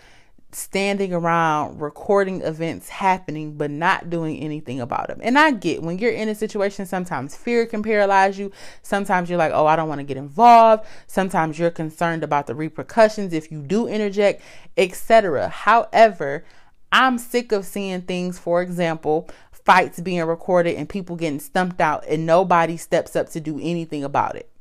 standing 0.55 1.13
around 1.13 1.79
recording 1.79 2.41
events 2.41 2.89
happening 2.89 3.57
but 3.57 3.71
not 3.71 4.09
doing 4.09 4.39
anything 4.39 4.79
about 4.79 5.07
them. 5.07 5.19
And 5.23 5.38
I 5.38 5.51
get 5.51 5.81
when 5.81 5.97
you're 5.97 6.11
in 6.11 6.29
a 6.29 6.35
situation, 6.35 6.85
sometimes 6.85 7.35
fear 7.35 7.65
can 7.65 7.83
paralyze 7.83 8.38
you. 8.38 8.51
Sometimes 8.81 9.29
you're 9.29 9.39
like, 9.39 9.51
oh, 9.53 9.65
I 9.65 9.75
don't 9.75 9.89
want 9.89 10.00
to 10.00 10.05
get 10.05 10.17
involved. 10.17 10.85
Sometimes 11.07 11.59
you're 11.59 11.71
concerned 11.71 12.23
about 12.23 12.47
the 12.47 12.55
repercussions 12.55 13.33
if 13.33 13.51
you 13.51 13.61
do 13.61 13.88
interject, 13.88 14.41
etc. 14.77 15.50
However, 15.50 16.45
I'm 16.91 17.17
sick 17.17 17.51
of 17.51 17.65
seeing 17.65 18.03
things, 18.03 18.38
for 18.38 18.61
example, 18.61 19.29
fights 19.51 20.00
being 20.00 20.23
recorded 20.23 20.75
and 20.75 20.88
people 20.88 21.15
getting 21.15 21.39
stumped 21.39 21.81
out 21.81 22.05
and 22.07 22.25
nobody 22.25 22.77
steps 22.77 23.15
up 23.15 23.29
to 23.29 23.39
do 23.39 23.59
anything 23.61 24.03
about 24.03 24.35
it 24.35 24.52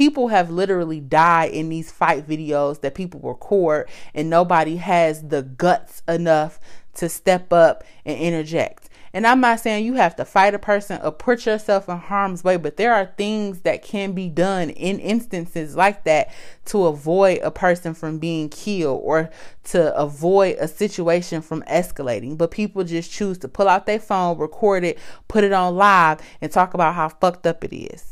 people 0.00 0.28
have 0.28 0.50
literally 0.50 0.98
died 0.98 1.50
in 1.50 1.68
these 1.68 1.92
fight 1.92 2.26
videos 2.26 2.80
that 2.80 2.94
people 2.94 3.20
record 3.20 3.86
and 4.14 4.30
nobody 4.30 4.76
has 4.76 5.28
the 5.28 5.42
guts 5.42 6.02
enough 6.08 6.58
to 6.94 7.06
step 7.06 7.52
up 7.52 7.84
and 8.06 8.18
interject. 8.18 8.88
And 9.12 9.26
I'm 9.26 9.42
not 9.42 9.60
saying 9.60 9.84
you 9.84 9.96
have 9.96 10.16
to 10.16 10.24
fight 10.24 10.54
a 10.54 10.58
person 10.58 10.98
or 11.04 11.12
put 11.12 11.44
yourself 11.44 11.86
in 11.86 11.98
harm's 11.98 12.42
way, 12.42 12.56
but 12.56 12.78
there 12.78 12.94
are 12.94 13.12
things 13.18 13.60
that 13.60 13.82
can 13.82 14.12
be 14.12 14.30
done 14.30 14.70
in 14.70 15.00
instances 15.00 15.76
like 15.76 16.04
that 16.04 16.32
to 16.64 16.86
avoid 16.86 17.40
a 17.42 17.50
person 17.50 17.92
from 17.92 18.18
being 18.18 18.48
killed 18.48 19.02
or 19.04 19.28
to 19.64 19.94
avoid 19.94 20.56
a 20.60 20.66
situation 20.66 21.42
from 21.42 21.60
escalating. 21.64 22.38
But 22.38 22.52
people 22.52 22.84
just 22.84 23.12
choose 23.12 23.36
to 23.40 23.48
pull 23.48 23.68
out 23.68 23.84
their 23.84 24.00
phone, 24.00 24.38
record 24.38 24.82
it, 24.82 24.98
put 25.28 25.44
it 25.44 25.52
on 25.52 25.76
live, 25.76 26.22
and 26.40 26.50
talk 26.50 26.72
about 26.72 26.94
how 26.94 27.10
fucked 27.10 27.46
up 27.46 27.62
it 27.64 27.76
is. 27.76 28.10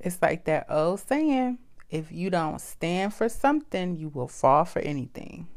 It's 0.00 0.20
like 0.22 0.44
that 0.44 0.66
old 0.68 1.00
saying 1.00 1.58
if 1.90 2.12
you 2.12 2.30
don't 2.30 2.60
stand 2.60 3.12
for 3.12 3.28
something, 3.28 3.96
you 3.96 4.08
will 4.08 4.28
fall 4.28 4.64
for 4.64 4.80
anything. 4.80 5.48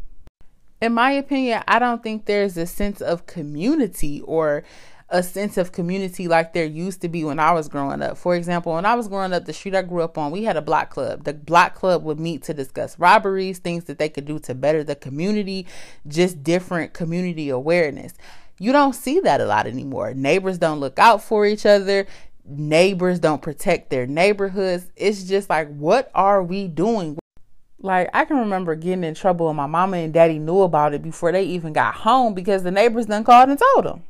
In 0.82 0.94
my 0.94 1.12
opinion, 1.12 1.64
I 1.68 1.80
don't 1.80 2.04
think 2.04 2.26
there's 2.26 2.58
a 2.58 2.66
sense 2.66 3.00
of 3.02 3.26
community 3.26 4.22
or 4.22 4.64
a 5.10 5.22
sense 5.22 5.58
of 5.58 5.72
community 5.72 6.28
like 6.28 6.54
there 6.54 6.66
used 6.66 7.02
to 7.02 7.08
be 7.08 7.24
when 7.24 7.40
I 7.40 7.52
was 7.52 7.70
growing 7.70 8.02
up. 8.02 8.18
For 8.18 8.36
example, 8.36 8.74
when 8.74 8.86
I 8.86 8.96
was 8.96 9.08
growing 9.08 9.32
up, 9.32 9.46
the 9.46 9.54
street 9.54 9.76
I 9.76 9.84
grew 9.84 10.02
up 10.02 10.18
on, 10.18 10.32
we 10.32 10.44
had 10.44 10.58
a 10.58 10.62
block 10.62 10.90
club. 10.90 11.24
The 11.24 11.34
block 11.34 11.76
club 11.76 12.04
would 12.04 12.20
meet 12.20 12.42
to 12.44 12.54
discuss 12.54 12.98
robberies, 12.98 13.60
things 13.60 13.86
that 13.86 14.00
they 14.00 14.10
could 14.10 14.26
do 14.26 14.40
to 14.40 14.56
better 14.56 14.84
the 14.84 14.96
community, 14.96 15.68
just 16.08 16.44
different 16.44 16.94
community 16.94 17.50
awareness. 17.50 18.14
You 18.60 18.72
don't 18.72 18.94
see 18.94 19.20
that 19.20 19.40
a 19.40 19.46
lot 19.46 19.68
anymore. 19.68 20.14
Neighbors 20.14 20.58
don't 20.58 20.80
look 20.80 20.98
out 20.98 21.24
for 21.24 21.46
each 21.46 21.66
other 21.66 22.08
neighbors 22.46 23.20
don't 23.20 23.42
protect 23.42 23.90
their 23.90 24.06
neighborhoods. 24.06 24.92
It's 24.96 25.24
just 25.24 25.50
like, 25.50 25.74
what 25.76 26.12
are 26.14 26.44
we 26.44 26.68
doing? 26.68 27.18
Like, 27.80 28.10
I 28.14 28.26
can 28.26 28.38
remember 28.38 28.76
getting 28.76 29.04
in 29.04 29.14
trouble 29.14 29.50
and 29.50 29.58
my 29.58 29.66
mama 29.66 29.98
and 29.98 30.14
daddy 30.14 30.40
knew 30.40 30.62
about 30.62 30.94
it 30.94 31.02
before 31.02 31.32
they 31.32 31.44
even 31.44 31.74
got 31.74 31.96
home 31.96 32.34
because 32.34 32.64
the 32.64 32.72
neighbors 32.72 33.08
done 33.08 33.24
called 33.24 33.50
and 33.50 33.60
told 33.60 33.86
them. 33.86 34.04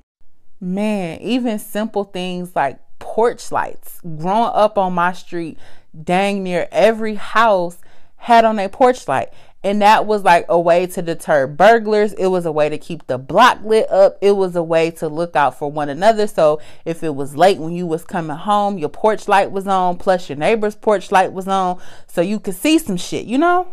Man, 0.60 1.20
even 1.22 1.60
simple 1.60 2.04
things 2.04 2.56
like 2.56 2.80
porch 3.00 3.52
lights. 3.52 4.00
Growing 4.02 4.52
up 4.54 4.78
on 4.78 4.94
my 4.94 5.14
street, 5.14 5.58
dang 6.04 6.44
near 6.44 6.68
every 6.72 7.16
house 7.16 7.78
had 8.16 8.46
on 8.46 8.60
a 8.60 8.70
porch 8.70 9.08
light. 9.08 9.30
And 9.64 9.82
that 9.82 10.06
was 10.06 10.24
like 10.24 10.46
a 10.50 10.60
way 10.60 10.86
to 10.88 11.02
deter 11.02 11.48
burglars. 11.48 12.14
It 12.14 12.28
was 12.28 12.46
a 12.46 12.52
way 12.52 12.68
to 12.68 12.78
keep 12.78 13.08
the 13.08 13.18
block 13.18 13.64
lit 13.64 13.90
up. 13.90 14.18
It 14.22 14.32
was 14.34 14.56
a 14.56 14.64
way 14.64 14.92
to 14.92 15.08
look 15.08 15.36
out 15.36 15.58
for 15.58 15.72
one 15.72 15.88
another. 15.88 16.28
So 16.28 16.60
if 16.84 17.02
it 17.02 17.16
was 17.16 17.38
late 17.38 17.60
when 17.60 17.74
you 17.74 17.88
was 17.88 18.04
coming 18.04 18.36
home, 18.36 18.78
your 18.78 18.90
porch 18.90 19.28
light 19.28 19.52
was 19.52 19.68
on, 19.68 19.98
plus 19.98 20.28
your 20.28 20.38
neighbor's 20.38 20.76
porch 20.76 21.12
light 21.12 21.32
was 21.32 21.48
on, 21.48 21.80
so 22.08 22.22
you 22.22 22.40
could 22.40 22.56
see 22.56 22.78
some 22.78 22.98
shit, 22.98 23.26
you 23.26 23.38
know? 23.38 23.68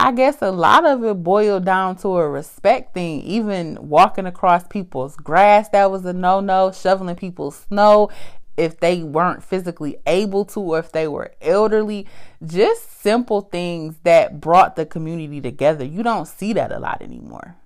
I 0.00 0.10
guess 0.10 0.42
a 0.42 0.50
lot 0.50 0.84
of 0.84 1.04
it 1.04 1.22
boiled 1.22 1.64
down 1.64 1.94
to 1.98 2.08
a 2.16 2.28
respect 2.28 2.92
thing. 2.92 3.22
Even 3.22 3.78
walking 3.88 4.26
across 4.26 4.66
people's 4.66 5.14
grass, 5.14 5.68
that 5.68 5.92
was 5.92 6.04
a 6.04 6.12
no 6.12 6.40
no. 6.40 6.72
Shoveling 6.72 7.14
people's 7.14 7.60
snow, 7.68 8.10
if 8.56 8.80
they 8.80 9.02
weren't 9.02 9.42
physically 9.42 9.96
able 10.06 10.44
to 10.44 10.60
or 10.60 10.78
if 10.78 10.92
they 10.92 11.08
were 11.08 11.32
elderly 11.40 12.06
just 12.44 13.00
simple 13.00 13.40
things 13.42 13.96
that 14.02 14.40
brought 14.40 14.76
the 14.76 14.86
community 14.86 15.40
together 15.40 15.84
you 15.84 16.02
don't 16.02 16.28
see 16.28 16.52
that 16.52 16.72
a 16.72 16.78
lot 16.78 17.00
anymore 17.00 17.56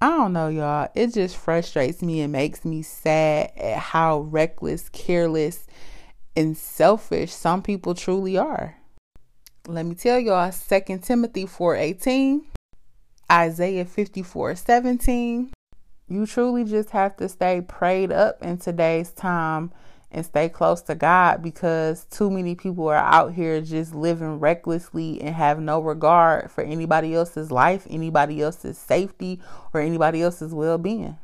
I 0.00 0.10
don't 0.10 0.32
know, 0.32 0.46
y'all. 0.46 0.88
It 0.94 1.12
just 1.12 1.36
frustrates 1.36 2.02
me 2.02 2.20
and 2.20 2.30
makes 2.30 2.64
me 2.64 2.82
sad 2.82 3.50
at 3.56 3.78
how 3.78 4.20
reckless, 4.20 4.88
careless, 4.90 5.66
and 6.36 6.56
selfish 6.56 7.32
some 7.32 7.62
people 7.62 7.96
truly 7.96 8.38
are. 8.38 8.76
Let 9.66 9.86
me 9.86 9.96
tell 9.96 10.20
y'all 10.20 10.52
2 10.52 10.98
Timothy 11.02 11.46
4:18, 11.46 12.42
Isaiah 13.30 13.84
54:17. 13.84 15.50
You 16.06 16.26
truly 16.26 16.62
just 16.62 16.90
have 16.90 17.16
to 17.16 17.28
stay 17.28 17.60
prayed 17.60 18.12
up 18.12 18.40
in 18.40 18.58
today's 18.58 19.10
time 19.10 19.72
and 20.10 20.24
stay 20.24 20.48
close 20.48 20.80
to 20.82 20.94
God 20.94 21.42
because 21.42 22.04
too 22.10 22.30
many 22.30 22.54
people 22.54 22.88
are 22.88 22.96
out 22.96 23.34
here 23.34 23.60
just 23.60 23.94
living 23.94 24.40
recklessly 24.40 25.20
and 25.20 25.34
have 25.34 25.60
no 25.60 25.80
regard 25.80 26.50
for 26.50 26.64
anybody 26.64 27.14
else's 27.14 27.50
life, 27.50 27.86
anybody 27.90 28.40
else's 28.40 28.78
safety, 28.78 29.40
or 29.72 29.80
anybody 29.80 30.22
else's 30.22 30.54
well 30.54 30.78
being. 30.78 31.18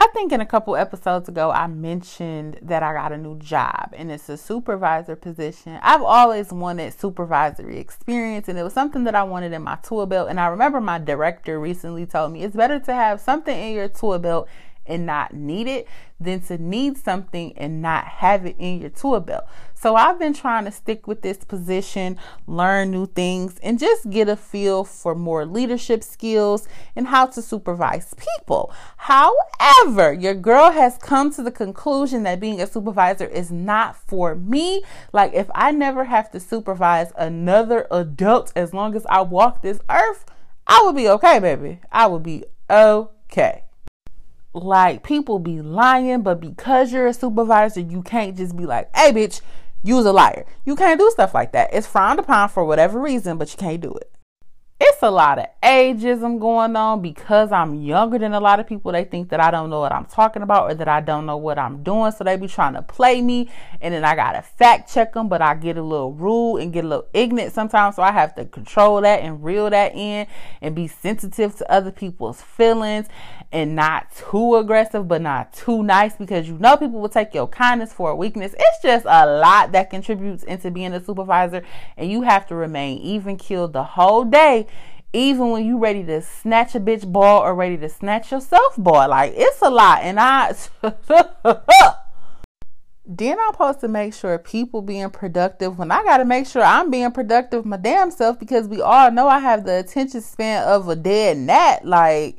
I 0.00 0.06
think 0.12 0.30
in 0.30 0.40
a 0.40 0.46
couple 0.46 0.76
episodes 0.76 1.28
ago, 1.28 1.50
I 1.50 1.66
mentioned 1.66 2.60
that 2.62 2.84
I 2.84 2.92
got 2.92 3.12
a 3.12 3.18
new 3.18 3.36
job 3.38 3.92
and 3.96 4.12
it's 4.12 4.28
a 4.28 4.36
supervisor 4.36 5.16
position. 5.16 5.78
I've 5.82 6.02
always 6.02 6.52
wanted 6.52 6.92
supervisory 6.98 7.78
experience 7.78 8.48
and 8.48 8.56
it 8.56 8.62
was 8.62 8.72
something 8.72 9.02
that 9.04 9.16
I 9.16 9.24
wanted 9.24 9.52
in 9.52 9.62
my 9.62 9.76
tool 9.82 10.06
belt. 10.06 10.28
And 10.30 10.38
I 10.38 10.46
remember 10.46 10.80
my 10.80 10.98
director 10.98 11.58
recently 11.58 12.06
told 12.06 12.32
me 12.32 12.44
it's 12.44 12.54
better 12.54 12.78
to 12.78 12.94
have 12.94 13.20
something 13.20 13.58
in 13.58 13.74
your 13.74 13.88
tool 13.88 14.18
belt 14.20 14.48
and 14.88 15.06
not 15.06 15.34
need 15.34 15.68
it 15.68 15.86
than 16.20 16.40
to 16.40 16.58
need 16.58 16.96
something 16.96 17.56
and 17.56 17.80
not 17.80 18.04
have 18.04 18.44
it 18.44 18.56
in 18.58 18.80
your 18.80 18.90
tool 18.90 19.20
belt. 19.20 19.44
So 19.74 19.94
I've 19.94 20.18
been 20.18 20.34
trying 20.34 20.64
to 20.64 20.72
stick 20.72 21.06
with 21.06 21.22
this 21.22 21.38
position, 21.38 22.18
learn 22.48 22.90
new 22.90 23.06
things, 23.06 23.58
and 23.62 23.78
just 23.78 24.10
get 24.10 24.28
a 24.28 24.34
feel 24.34 24.82
for 24.82 25.14
more 25.14 25.46
leadership 25.46 26.02
skills 26.02 26.66
and 26.96 27.06
how 27.06 27.26
to 27.26 27.40
supervise 27.40 28.14
people. 28.14 28.72
However, 28.96 30.12
your 30.12 30.34
girl 30.34 30.72
has 30.72 30.98
come 30.98 31.32
to 31.34 31.42
the 31.42 31.52
conclusion 31.52 32.24
that 32.24 32.40
being 32.40 32.60
a 32.60 32.66
supervisor 32.66 33.26
is 33.26 33.52
not 33.52 33.94
for 33.94 34.34
me. 34.34 34.82
Like, 35.12 35.32
if 35.34 35.48
I 35.54 35.70
never 35.70 36.04
have 36.04 36.32
to 36.32 36.40
supervise 36.40 37.12
another 37.16 37.86
adult 37.92 38.52
as 38.56 38.74
long 38.74 38.96
as 38.96 39.06
I 39.06 39.20
walk 39.20 39.62
this 39.62 39.78
earth, 39.88 40.24
I 40.66 40.82
would 40.84 40.96
be 40.96 41.08
okay, 41.08 41.38
baby. 41.38 41.78
I 41.92 42.08
would 42.08 42.24
be 42.24 42.44
okay 42.68 43.67
like 44.58 45.02
people 45.02 45.38
be 45.38 45.60
lying, 45.60 46.22
but 46.22 46.40
because 46.40 46.92
you're 46.92 47.06
a 47.06 47.14
supervisor, 47.14 47.80
you 47.80 48.02
can't 48.02 48.36
just 48.36 48.56
be 48.56 48.66
like, 48.66 48.94
hey, 48.96 49.12
bitch, 49.12 49.40
you's 49.82 50.06
a 50.06 50.12
liar. 50.12 50.44
You 50.64 50.76
can't 50.76 51.00
do 51.00 51.10
stuff 51.10 51.34
like 51.34 51.52
that. 51.52 51.70
It's 51.72 51.86
frowned 51.86 52.18
upon 52.18 52.48
for 52.48 52.64
whatever 52.64 53.00
reason, 53.00 53.38
but 53.38 53.50
you 53.52 53.58
can't 53.58 53.80
do 53.80 53.92
it 53.94 54.10
it's 54.80 55.02
a 55.02 55.10
lot 55.10 55.38
of 55.40 55.46
ageism 55.60 56.38
going 56.38 56.76
on 56.76 57.02
because 57.02 57.50
I'm 57.50 57.74
younger 57.74 58.16
than 58.16 58.32
a 58.32 58.38
lot 58.38 58.60
of 58.60 58.66
people. 58.68 58.92
They 58.92 59.04
think 59.04 59.28
that 59.30 59.40
I 59.40 59.50
don't 59.50 59.70
know 59.70 59.80
what 59.80 59.92
I'm 59.92 60.04
talking 60.04 60.42
about 60.42 60.70
or 60.70 60.74
that 60.74 60.86
I 60.86 61.00
don't 61.00 61.26
know 61.26 61.36
what 61.36 61.58
I'm 61.58 61.82
doing. 61.82 62.12
So 62.12 62.22
they 62.22 62.36
be 62.36 62.46
trying 62.46 62.74
to 62.74 62.82
play 62.82 63.20
me. 63.20 63.50
And 63.80 63.92
then 63.92 64.04
I 64.04 64.14
got 64.14 64.32
to 64.32 64.42
fact 64.42 64.92
check 64.92 65.14
them, 65.14 65.28
but 65.28 65.42
I 65.42 65.54
get 65.54 65.78
a 65.78 65.82
little 65.82 66.12
rude 66.12 66.58
and 66.58 66.72
get 66.72 66.84
a 66.84 66.88
little 66.88 67.08
ignorant 67.12 67.52
sometimes. 67.52 67.96
So 67.96 68.02
I 68.02 68.12
have 68.12 68.36
to 68.36 68.44
control 68.44 69.00
that 69.00 69.20
and 69.20 69.42
reel 69.42 69.68
that 69.68 69.96
in 69.96 70.28
and 70.60 70.76
be 70.76 70.86
sensitive 70.86 71.56
to 71.56 71.72
other 71.72 71.90
people's 71.90 72.40
feelings 72.40 73.08
and 73.50 73.74
not 73.74 74.12
too 74.14 74.56
aggressive, 74.56 75.08
but 75.08 75.22
not 75.22 75.52
too 75.52 75.82
nice 75.82 76.14
because 76.14 76.46
you 76.46 76.56
know 76.58 76.76
people 76.76 77.00
will 77.00 77.08
take 77.08 77.34
your 77.34 77.48
kindness 77.48 77.92
for 77.92 78.10
a 78.10 78.16
weakness. 78.16 78.54
It's 78.56 78.82
just 78.82 79.06
a 79.06 79.26
lot 79.26 79.72
that 79.72 79.90
contributes 79.90 80.44
into 80.44 80.70
being 80.70 80.92
a 80.92 81.04
supervisor. 81.04 81.62
And 81.96 82.10
you 82.10 82.22
have 82.22 82.46
to 82.48 82.54
remain 82.54 82.98
even 82.98 83.36
keeled 83.36 83.72
the 83.72 83.82
whole 83.82 84.24
day 84.24 84.67
even 85.12 85.50
when 85.50 85.64
you 85.64 85.78
ready 85.78 86.04
to 86.04 86.20
snatch 86.20 86.74
a 86.74 86.80
bitch 86.80 87.10
ball 87.10 87.42
or 87.42 87.54
ready 87.54 87.76
to 87.78 87.88
snatch 87.88 88.30
yourself 88.30 88.74
ball. 88.76 89.08
Like 89.08 89.32
it's 89.36 89.62
a 89.62 89.70
lot. 89.70 90.02
And 90.02 90.20
I 90.20 90.54
then 93.06 93.38
I'm 93.40 93.52
supposed 93.52 93.80
to 93.80 93.88
make 93.88 94.12
sure 94.12 94.38
people 94.38 94.82
being 94.82 95.08
productive 95.10 95.78
when 95.78 95.90
I 95.90 96.02
gotta 96.04 96.26
make 96.26 96.46
sure 96.46 96.62
I'm 96.62 96.90
being 96.90 97.10
productive 97.10 97.64
my 97.64 97.78
damn 97.78 98.10
self 98.10 98.38
because 98.38 98.68
we 98.68 98.82
all 98.82 99.10
know 99.10 99.28
I 99.28 99.38
have 99.38 99.64
the 99.64 99.78
attention 99.78 100.20
span 100.20 100.64
of 100.64 100.88
a 100.88 100.96
dead 100.96 101.38
gnat. 101.38 101.86
Like 101.86 102.38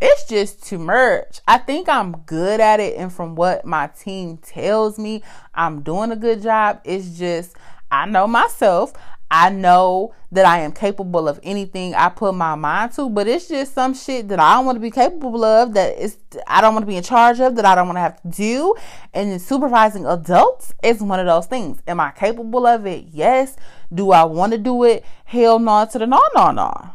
it's 0.00 0.26
just 0.26 0.62
too 0.64 0.78
much. 0.78 1.40
I 1.48 1.58
think 1.58 1.88
I'm 1.88 2.18
good 2.26 2.60
at 2.60 2.80
it, 2.80 2.96
and 2.98 3.12
from 3.12 3.34
what 3.34 3.64
my 3.64 3.86
team 3.88 4.36
tells 4.38 4.98
me, 4.98 5.22
I'm 5.54 5.82
doing 5.82 6.12
a 6.12 6.16
good 6.16 6.42
job. 6.42 6.80
It's 6.84 7.18
just 7.18 7.56
I 7.90 8.06
know 8.06 8.26
myself. 8.26 8.92
I 9.30 9.50
know 9.50 10.14
that 10.30 10.46
I 10.46 10.60
am 10.60 10.72
capable 10.72 11.28
of 11.28 11.40
anything 11.42 11.94
I 11.94 12.08
put 12.08 12.34
my 12.34 12.54
mind 12.54 12.92
to, 12.92 13.08
but 13.08 13.26
it's 13.26 13.48
just 13.48 13.74
some 13.74 13.92
shit 13.94 14.28
that 14.28 14.38
I 14.38 14.54
don't 14.54 14.66
want 14.66 14.76
to 14.76 14.80
be 14.80 14.90
capable 14.90 15.44
of 15.44 15.74
that 15.74 15.98
is 15.98 16.18
I 16.46 16.60
don't 16.60 16.74
want 16.74 16.84
to 16.84 16.86
be 16.86 16.96
in 16.96 17.02
charge 17.02 17.40
of 17.40 17.56
that 17.56 17.64
I 17.64 17.74
don't 17.74 17.86
want 17.86 17.96
to 17.96 18.02
have 18.02 18.22
to 18.22 18.28
do. 18.28 18.74
And 19.12 19.40
supervising 19.40 20.06
adults 20.06 20.74
is 20.82 21.00
one 21.00 21.18
of 21.18 21.26
those 21.26 21.46
things. 21.46 21.82
Am 21.88 21.98
I 21.98 22.12
capable 22.12 22.66
of 22.66 22.86
it? 22.86 23.06
Yes. 23.10 23.56
Do 23.92 24.12
I 24.12 24.24
want 24.24 24.52
to 24.52 24.58
do 24.58 24.84
it? 24.84 25.04
Hell 25.24 25.58
no 25.58 25.86
to 25.90 25.98
the 25.98 26.06
no 26.06 26.20
no 26.34 26.52
no. 26.52 26.90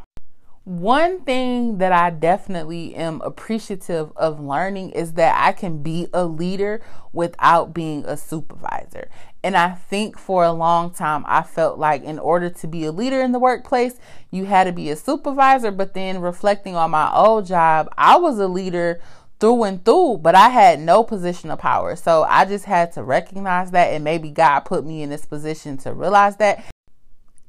One 0.63 1.21
thing 1.21 1.79
that 1.79 1.91
I 1.91 2.11
definitely 2.11 2.93
am 2.93 3.19
appreciative 3.21 4.11
of 4.15 4.39
learning 4.39 4.91
is 4.91 5.13
that 5.13 5.35
I 5.43 5.53
can 5.53 5.81
be 5.81 6.07
a 6.13 6.25
leader 6.25 6.81
without 7.11 7.73
being 7.73 8.05
a 8.05 8.15
supervisor. 8.15 9.09
And 9.43 9.57
I 9.57 9.71
think 9.71 10.17
for 10.17 10.43
a 10.43 10.51
long 10.51 10.91
time, 10.91 11.23
I 11.27 11.41
felt 11.41 11.79
like 11.79 12.03
in 12.03 12.19
order 12.19 12.49
to 12.49 12.67
be 12.67 12.85
a 12.85 12.91
leader 12.91 13.21
in 13.21 13.31
the 13.31 13.39
workplace, 13.39 13.95
you 14.29 14.45
had 14.45 14.65
to 14.65 14.71
be 14.71 14.89
a 14.91 14.95
supervisor. 14.95 15.71
But 15.71 15.93
then 15.93 16.21
reflecting 16.21 16.75
on 16.75 16.91
my 16.91 17.11
old 17.13 17.47
job, 17.47 17.89
I 17.97 18.17
was 18.17 18.37
a 18.37 18.47
leader 18.47 19.01
through 19.39 19.63
and 19.63 19.83
through, 19.83 20.19
but 20.19 20.35
I 20.35 20.49
had 20.49 20.79
no 20.79 21.03
position 21.03 21.49
of 21.49 21.57
power. 21.57 21.95
So 21.95 22.23
I 22.23 22.45
just 22.45 22.65
had 22.65 22.91
to 22.93 23.03
recognize 23.03 23.71
that. 23.71 23.91
And 23.91 24.03
maybe 24.03 24.29
God 24.29 24.59
put 24.61 24.85
me 24.85 25.01
in 25.01 25.09
this 25.09 25.25
position 25.25 25.77
to 25.79 25.93
realize 25.93 26.37
that 26.37 26.63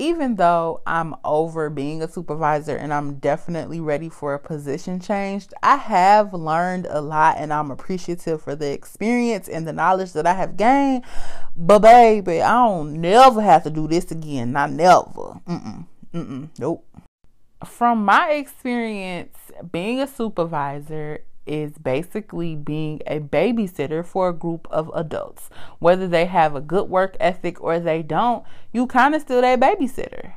even 0.02 0.35
though 0.35 0.82
I'm 0.85 1.14
over 1.25 1.71
being 1.71 2.02
a 2.02 2.09
supervisor 2.09 2.76
and 2.76 2.92
I'm 2.92 3.14
definitely 3.14 3.78
ready 3.78 4.09
for 4.09 4.35
a 4.35 4.38
position 4.38 4.99
change, 4.99 5.47
I 5.62 5.76
have 5.76 6.35
learned 6.35 6.88
a 6.90 7.00
lot 7.00 7.37
and 7.38 7.52
I'm 7.52 7.71
appreciative 7.71 8.42
for 8.42 8.56
the 8.56 8.73
experience 8.73 9.49
and 9.49 9.66
the 9.66 9.73
knowledge 9.73 10.12
that 10.14 10.26
I 10.26 10.32
have 10.35 10.56
gained. 10.56 11.04
But 11.56 11.80
baby, 11.80 12.42
I 12.42 12.52
don't 12.52 13.00
never 13.00 13.40
have 13.40 13.62
to 13.62 13.71
do 13.71 13.87
this 13.87 14.11
again. 14.11 14.50
Not 14.50 14.73
never. 14.73 15.40
Mm-mm. 15.47 15.87
Mm-mm. 16.12 16.49
Nope. 16.59 16.85
From 17.64 18.04
my 18.04 18.32
experience 18.32 19.37
being 19.71 20.00
a 20.00 20.09
supervisor 20.09 21.21
is 21.47 21.73
basically 21.79 22.55
being 22.55 23.01
a 23.07 23.21
babysitter 23.21 24.05
for 24.05 24.29
a 24.29 24.33
group 24.33 24.67
of 24.71 24.91
adults. 24.95 25.51
Whether 25.79 26.09
they 26.09 26.27
have 26.27 26.55
a 26.55 26.61
good 26.61 26.89
work 26.89 27.17
ethic 27.21 27.61
or 27.61 27.79
they 27.79 28.03
don't, 28.03 28.45
you 28.73 28.87
kind 28.87 29.15
of 29.15 29.23
still 29.23 29.41
that 29.41 29.61
babysitter. 29.61 30.35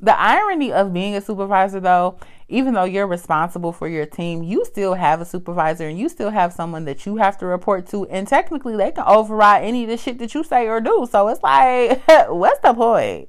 The 0.00 0.18
irony 0.20 0.72
of 0.72 0.92
being 0.92 1.14
a 1.14 1.20
supervisor, 1.20 1.80
though, 1.80 2.18
even 2.48 2.74
though 2.74 2.84
you're 2.84 3.06
responsible 3.06 3.72
for 3.72 3.88
your 3.88 4.04
team, 4.04 4.42
you 4.42 4.64
still 4.64 4.94
have 4.94 5.20
a 5.20 5.24
supervisor 5.24 5.88
and 5.88 5.98
you 5.98 6.08
still 6.08 6.30
have 6.30 6.52
someone 6.52 6.84
that 6.84 7.06
you 7.06 7.16
have 7.16 7.38
to 7.38 7.46
report 7.46 7.86
to. 7.88 8.04
And 8.06 8.28
technically, 8.28 8.76
they 8.76 8.90
can 8.90 9.04
override 9.06 9.64
any 9.64 9.84
of 9.84 9.90
the 9.90 9.96
shit 9.96 10.18
that 10.18 10.34
you 10.34 10.44
say 10.44 10.66
or 10.68 10.80
do. 10.80 11.08
So 11.10 11.28
it's 11.28 11.42
like, 11.42 12.02
what's 12.28 12.60
the 12.60 12.74
point? 12.74 13.28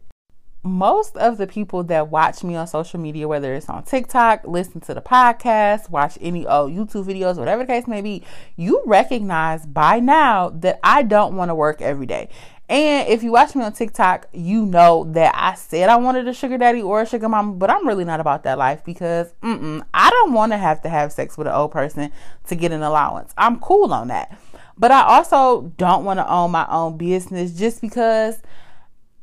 Most 0.65 1.15
of 1.15 1.37
the 1.37 1.45
people 1.45 1.83
that 1.83 2.09
watch 2.09 2.43
me 2.43 2.55
on 2.55 2.65
social 2.65 2.99
media, 2.99 3.27
whether 3.27 3.53
it's 3.53 3.69
on 3.69 3.83
TikTok, 3.83 4.41
listen 4.45 4.81
to 4.81 4.95
the 4.95 5.01
podcast, 5.01 5.89
watch 5.91 6.17
any 6.19 6.45
old 6.47 6.73
YouTube 6.73 7.05
videos, 7.05 7.37
whatever 7.37 7.63
the 7.63 7.67
case 7.67 7.87
may 7.87 8.01
be, 8.01 8.23
you 8.55 8.81
recognize 8.85 9.65
by 9.65 9.99
now 9.99 10.49
that 10.49 10.79
I 10.83 11.03
don't 11.03 11.35
want 11.37 11.49
to 11.49 11.55
work 11.55 11.81
every 11.81 12.07
day. 12.07 12.29
And 12.67 13.07
if 13.07 13.21
you 13.21 13.31
watch 13.31 13.53
me 13.53 13.63
on 13.63 13.73
TikTok, 13.73 14.27
you 14.33 14.65
know 14.65 15.03
that 15.11 15.33
I 15.35 15.53
said 15.53 15.87
I 15.87 15.97
wanted 15.97 16.27
a 16.27 16.33
sugar 16.33 16.57
daddy 16.57 16.81
or 16.81 17.03
a 17.03 17.05
sugar 17.05 17.29
mama, 17.29 17.53
but 17.53 17.69
I'm 17.69 17.87
really 17.87 18.05
not 18.05 18.19
about 18.19 18.41
that 18.43 18.57
life 18.57 18.83
because 18.83 19.31
I 19.43 20.09
don't 20.09 20.33
want 20.33 20.51
to 20.51 20.57
have 20.57 20.81
to 20.81 20.89
have 20.89 21.11
sex 21.11 21.37
with 21.37 21.45
an 21.45 21.53
old 21.53 21.71
person 21.71 22.11
to 22.47 22.55
get 22.55 22.71
an 22.71 22.81
allowance. 22.81 23.35
I'm 23.37 23.59
cool 23.59 23.93
on 23.93 24.07
that. 24.07 24.35
But 24.79 24.91
I 24.91 25.03
also 25.03 25.71
don't 25.77 26.05
want 26.05 26.17
to 26.17 26.27
own 26.27 26.49
my 26.49 26.65
own 26.67 26.97
business 26.97 27.51
just 27.53 27.81
because 27.81 28.41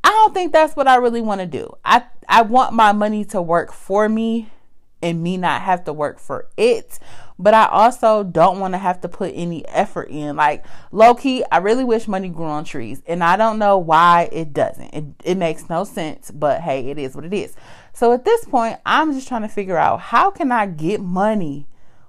I 0.03 0.09
don't 0.09 0.33
think 0.33 0.51
that's 0.51 0.75
what 0.75 0.87
I 0.87 0.95
really 0.95 1.21
want 1.21 1.41
to 1.41 1.47
do. 1.47 1.75
I 1.83 2.03
I 2.27 2.41
want 2.41 2.73
my 2.73 2.91
money 2.91 3.25
to 3.25 3.41
work 3.41 3.71
for 3.71 4.09
me 4.09 4.49
and 5.03 5.21
me 5.21 5.37
not 5.37 5.61
have 5.61 5.83
to 5.83 5.93
work 5.93 6.17
for 6.17 6.47
it. 6.57 6.97
But 7.37 7.53
I 7.53 7.65
also 7.65 8.23
don't 8.23 8.59
want 8.59 8.73
to 8.73 8.77
have 8.77 9.01
to 9.01 9.09
put 9.09 9.33
any 9.35 9.67
effort 9.67 10.09
in. 10.09 10.35
Like 10.35 10.65
low 10.91 11.13
key, 11.13 11.43
I 11.51 11.57
really 11.57 11.83
wish 11.83 12.07
money 12.07 12.29
grew 12.29 12.45
on 12.45 12.63
trees. 12.63 13.01
And 13.05 13.23
I 13.23 13.35
don't 13.35 13.59
know 13.59 13.77
why 13.77 14.29
it 14.31 14.53
doesn't. 14.53 14.93
It 14.93 15.05
it 15.23 15.35
makes 15.35 15.69
no 15.69 15.83
sense, 15.83 16.31
but 16.31 16.61
hey, 16.61 16.89
it 16.89 16.97
is 16.97 17.15
what 17.15 17.25
it 17.25 17.33
is. 17.33 17.55
So 17.91 18.13
at 18.13 18.25
this 18.25 18.45
point, 18.45 18.79
I'm 18.85 19.13
just 19.13 19.27
trying 19.27 19.41
to 19.41 19.47
figure 19.47 19.77
out 19.77 19.99
how 19.99 20.31
can 20.31 20.51
I 20.51 20.67
get 20.67 21.01
money 21.01 21.67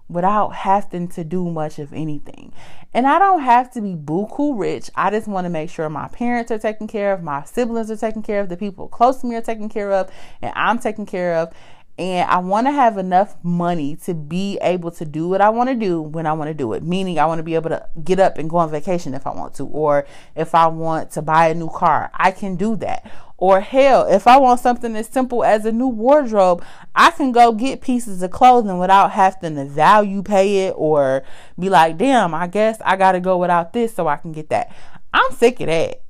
without 0.09 0.51
having 0.51 1.09
to 1.09 1.25
do 1.25 1.51
much 1.51 1.79
of 1.79 1.93
anything. 1.93 2.53
And 2.95 3.09
I 3.09 3.19
don't 3.19 3.41
have 3.41 3.73
to 3.73 3.81
be 3.81 3.97
buku 3.97 4.59
rich. 4.59 4.89
I 4.95 5.11
just 5.11 5.27
want 5.27 5.47
to 5.47 5.51
make 5.51 5.69
sure 5.69 5.91
my 5.91 6.07
parents 6.09 6.53
are 6.53 6.59
taken 6.59 6.87
care 6.87 7.13
of, 7.13 7.25
my 7.25 7.43
siblings 7.43 7.91
are 7.91 7.97
taken 7.97 8.23
care 8.23 8.41
of, 8.41 8.49
the 8.49 8.57
people 8.57 8.87
close 8.87 9.21
to 9.21 9.27
me 9.27 9.35
are 9.35 9.43
taken 9.43 9.69
care 9.69 9.93
of, 9.93 10.11
and 10.41 10.53
I'm 10.55 10.79
taken 10.79 11.05
care 11.05 11.35
of. 11.35 11.53
And 11.97 12.29
I 12.29 12.39
want 12.39 12.67
to 12.67 12.73
have 12.73 12.99
enough 12.99 13.37
money 13.45 13.95
to 14.05 14.15
be 14.15 14.59
able 14.61 14.91
to 14.93 15.05
do 15.05 15.29
what 15.29 15.41
I 15.41 15.51
want 15.51 15.69
to 15.71 15.77
do 15.77 16.03
when 16.03 16.27
I 16.27 16.33
want 16.33 16.49
to 16.49 16.55
do 16.55 16.73
it. 16.73 16.83
Meaning, 16.83 17.21
I 17.21 17.27
want 17.27 17.39
to 17.39 17.45
be 17.45 17.55
able 17.55 17.71
to 17.71 17.89
get 18.03 18.19
up 18.19 18.37
and 18.37 18.51
go 18.51 18.57
on 18.57 18.71
vacation 18.71 19.15
if 19.15 19.27
I 19.27 19.31
want 19.31 19.55
to, 19.55 19.67
or 19.67 20.07
if 20.35 20.55
I 20.55 20.67
want 20.67 21.13
to 21.13 21.23
buy 21.23 21.49
a 21.49 21.55
new 21.55 21.71
car, 21.71 22.11
I 22.15 22.33
can 22.33 22.57
do 22.57 22.75
that. 22.77 23.09
Or 23.37 23.61
hell, 23.61 24.07
if 24.09 24.27
I 24.27 24.39
want 24.39 24.61
something 24.61 24.97
as 24.97 25.09
simple 25.09 25.45
as 25.45 25.65
a 25.65 25.73
new 25.73 25.89
wardrobe, 25.89 26.65
I 26.95 27.11
can 27.11 27.31
go 27.31 27.53
get 27.53 27.81
pieces 27.81 28.23
of 28.23 28.31
clothing 28.31 28.79
without 28.79 29.13
having 29.13 29.57
to 29.57 29.65
value 29.65 30.23
pay 30.23 30.67
it 30.67 30.75
or 30.77 31.25
be 31.59 31.69
like, 31.69 31.99
damn, 31.99 32.35
I 32.35 32.47
guess 32.47 32.81
I 32.85 32.97
got 32.97 33.13
to 33.13 33.21
go 33.21 33.39
without 33.39 33.73
this 33.73 33.95
so 33.95 34.09
I 34.09 34.17
can 34.17 34.33
get 34.33 34.51
that. 34.51 34.75
I'm 35.13 35.33
sick 35.33 35.61
of 35.61 35.67
that. 35.67 36.04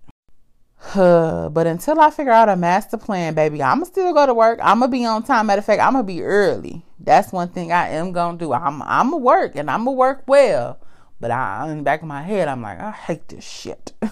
But 0.93 1.67
until 1.67 2.01
I 2.01 2.11
figure 2.11 2.33
out 2.33 2.49
a 2.49 2.57
master 2.57 2.97
plan, 2.97 3.35
baby, 3.35 3.63
I'ma 3.63 3.85
still 3.85 4.13
go 4.13 4.27
to 4.27 4.35
work. 4.35 4.59
I'ma 4.63 4.87
be 4.87 5.05
on 5.05 5.23
time. 5.23 5.47
Matter 5.47 5.61
of 5.61 5.65
fact, 5.65 5.81
I'ma 5.81 6.03
be 6.03 6.23
early. 6.23 6.85
That's 7.01 7.33
one 7.33 7.49
thing 7.49 7.73
I 7.73 7.89
am 7.91 8.13
gonna 8.13 8.39
do. 8.39 8.53
I'm 8.53 8.83
I'ma 8.83 9.17
work 9.17 9.57
and 9.57 9.71
I'ma 9.71 9.91
work 9.91 10.25
well. 10.27 10.79
But 11.21 11.31
I 11.31 11.69
in 11.71 11.79
the 11.79 11.83
back 11.83 12.03
of 12.03 12.09
my 12.09 12.23
head, 12.23 12.49
I'm 12.49 12.63
like, 12.63 12.79
I 12.79 12.91
hate 12.91 13.29
this 13.29 13.45
shit. 13.45 13.93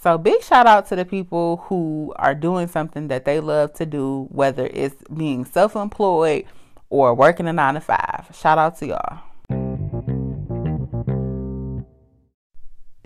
so 0.00 0.16
big 0.16 0.42
shout 0.42 0.66
out 0.66 0.88
to 0.88 0.96
the 0.96 1.04
people 1.04 1.58
who 1.68 2.12
are 2.16 2.34
doing 2.34 2.68
something 2.68 3.08
that 3.08 3.24
they 3.24 3.40
love 3.40 3.72
to 3.74 3.86
do, 3.86 4.28
whether 4.30 4.66
it's 4.66 5.02
being 5.14 5.44
self-employed 5.44 6.44
or 6.88 7.14
working 7.14 7.48
a 7.48 7.52
nine 7.52 7.74
to 7.74 7.80
five. 7.80 8.26
Shout 8.32 8.58
out 8.58 8.78
to 8.78 8.86
y'all. 8.86 9.27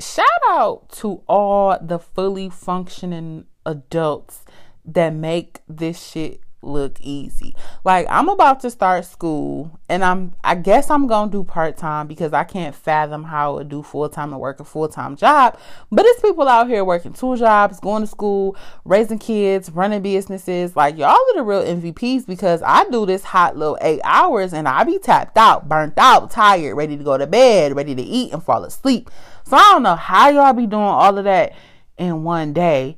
Shout 0.02 0.26
out 0.48 0.90
to 0.96 1.22
all 1.28 1.78
the 1.80 1.98
fully 1.98 2.50
functioning 2.50 3.46
adults 3.64 4.44
that 4.84 5.14
make 5.14 5.60
this 5.68 6.02
shit 6.02 6.40
look 6.62 7.00
easy. 7.00 7.54
Like 7.84 8.06
I'm 8.08 8.28
about 8.28 8.60
to 8.60 8.70
start 8.70 9.04
school 9.04 9.80
and 9.88 10.04
I'm 10.04 10.34
I 10.44 10.54
guess 10.54 10.90
I'm 10.90 11.06
going 11.06 11.28
to 11.30 11.38
do 11.38 11.44
part-time 11.44 12.06
because 12.06 12.32
I 12.32 12.44
can't 12.44 12.74
fathom 12.74 13.24
how 13.24 13.58
to 13.58 13.64
do 13.64 13.82
full-time 13.82 14.32
and 14.32 14.40
work 14.40 14.60
a 14.60 14.64
full-time 14.64 15.16
job. 15.16 15.58
But 15.90 16.06
it's 16.06 16.20
people 16.20 16.48
out 16.48 16.68
here 16.68 16.84
working 16.84 17.12
two 17.12 17.36
jobs, 17.36 17.80
going 17.80 18.02
to 18.02 18.06
school, 18.06 18.56
raising 18.84 19.18
kids, 19.18 19.70
running 19.70 20.02
businesses. 20.02 20.76
Like 20.76 20.96
y'all 20.96 21.10
are 21.10 21.34
the 21.34 21.42
real 21.42 21.64
MVPs 21.64 22.26
because 22.26 22.62
I 22.62 22.88
do 22.90 23.06
this 23.06 23.24
hot 23.24 23.56
little 23.56 23.78
8 23.80 24.00
hours 24.04 24.52
and 24.52 24.68
I 24.68 24.84
be 24.84 24.98
tapped 24.98 25.36
out, 25.36 25.68
burnt 25.68 25.94
out, 25.98 26.30
tired, 26.30 26.76
ready 26.76 26.96
to 26.96 27.04
go 27.04 27.18
to 27.18 27.26
bed, 27.26 27.74
ready 27.74 27.94
to 27.94 28.02
eat 28.02 28.32
and 28.32 28.42
fall 28.42 28.64
asleep. 28.64 29.10
So 29.52 29.58
I 29.58 29.72
don't 29.72 29.82
know 29.82 29.96
how 29.96 30.30
y'all 30.30 30.54
be 30.54 30.66
doing 30.66 30.82
all 30.82 31.18
of 31.18 31.24
that 31.24 31.52
in 31.98 32.24
one 32.24 32.54
day. 32.54 32.96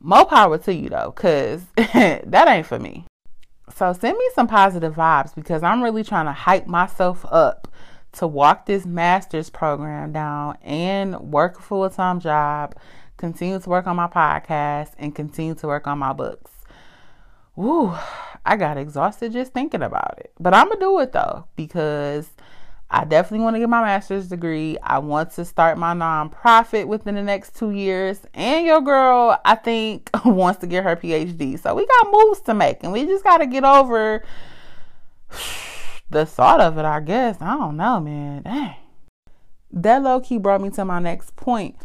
More 0.00 0.24
power 0.24 0.56
to 0.56 0.72
you 0.72 0.88
though, 0.88 1.12
cause 1.12 1.62
that 1.76 2.48
ain't 2.48 2.64
for 2.64 2.78
me. 2.78 3.04
So 3.76 3.92
send 3.92 4.16
me 4.16 4.26
some 4.34 4.46
positive 4.46 4.94
vibes 4.94 5.34
because 5.34 5.62
I'm 5.62 5.82
really 5.82 6.02
trying 6.02 6.24
to 6.24 6.32
hype 6.32 6.66
myself 6.66 7.26
up 7.30 7.68
to 8.12 8.26
walk 8.26 8.64
this 8.64 8.86
master's 8.86 9.50
program 9.50 10.10
down 10.12 10.56
and 10.62 11.20
work 11.20 11.58
a 11.58 11.62
full 11.62 11.90
time 11.90 12.18
job, 12.18 12.76
continue 13.18 13.60
to 13.60 13.68
work 13.68 13.86
on 13.86 13.96
my 13.96 14.06
podcast, 14.06 14.92
and 14.96 15.14
continue 15.14 15.54
to 15.56 15.66
work 15.66 15.86
on 15.86 15.98
my 15.98 16.14
books. 16.14 16.50
Woo, 17.56 17.94
I 18.46 18.56
got 18.56 18.78
exhausted 18.78 19.32
just 19.32 19.52
thinking 19.52 19.82
about 19.82 20.14
it. 20.16 20.32
But 20.40 20.54
I'm 20.54 20.68
gonna 20.68 20.80
do 20.80 20.98
it 21.00 21.12
though 21.12 21.44
because 21.56 22.30
I 22.92 23.04
definitely 23.04 23.44
want 23.44 23.54
to 23.54 23.60
get 23.60 23.68
my 23.68 23.82
master's 23.82 24.26
degree. 24.26 24.76
I 24.82 24.98
want 24.98 25.30
to 25.32 25.44
start 25.44 25.78
my 25.78 25.94
nonprofit 25.94 26.86
within 26.86 27.14
the 27.14 27.22
next 27.22 27.54
two 27.54 27.70
years. 27.70 28.20
And 28.34 28.66
your 28.66 28.80
girl, 28.80 29.38
I 29.44 29.54
think, 29.54 30.10
wants 30.24 30.60
to 30.60 30.66
get 30.66 30.82
her 30.82 30.96
PhD. 30.96 31.58
So 31.60 31.74
we 31.74 31.86
got 31.86 32.08
moves 32.10 32.40
to 32.42 32.54
make 32.54 32.82
and 32.82 32.92
we 32.92 33.04
just 33.06 33.22
got 33.22 33.38
to 33.38 33.46
get 33.46 33.62
over 33.62 34.24
the 36.10 36.26
thought 36.26 36.60
of 36.60 36.78
it, 36.78 36.84
I 36.84 36.98
guess. 36.98 37.36
I 37.40 37.54
don't 37.56 37.76
know, 37.76 38.00
man. 38.00 38.42
Dang. 38.42 38.74
That 39.72 40.02
low 40.02 40.18
key 40.20 40.38
brought 40.38 40.60
me 40.60 40.70
to 40.70 40.84
my 40.84 40.98
next 40.98 41.36
point. 41.36 41.76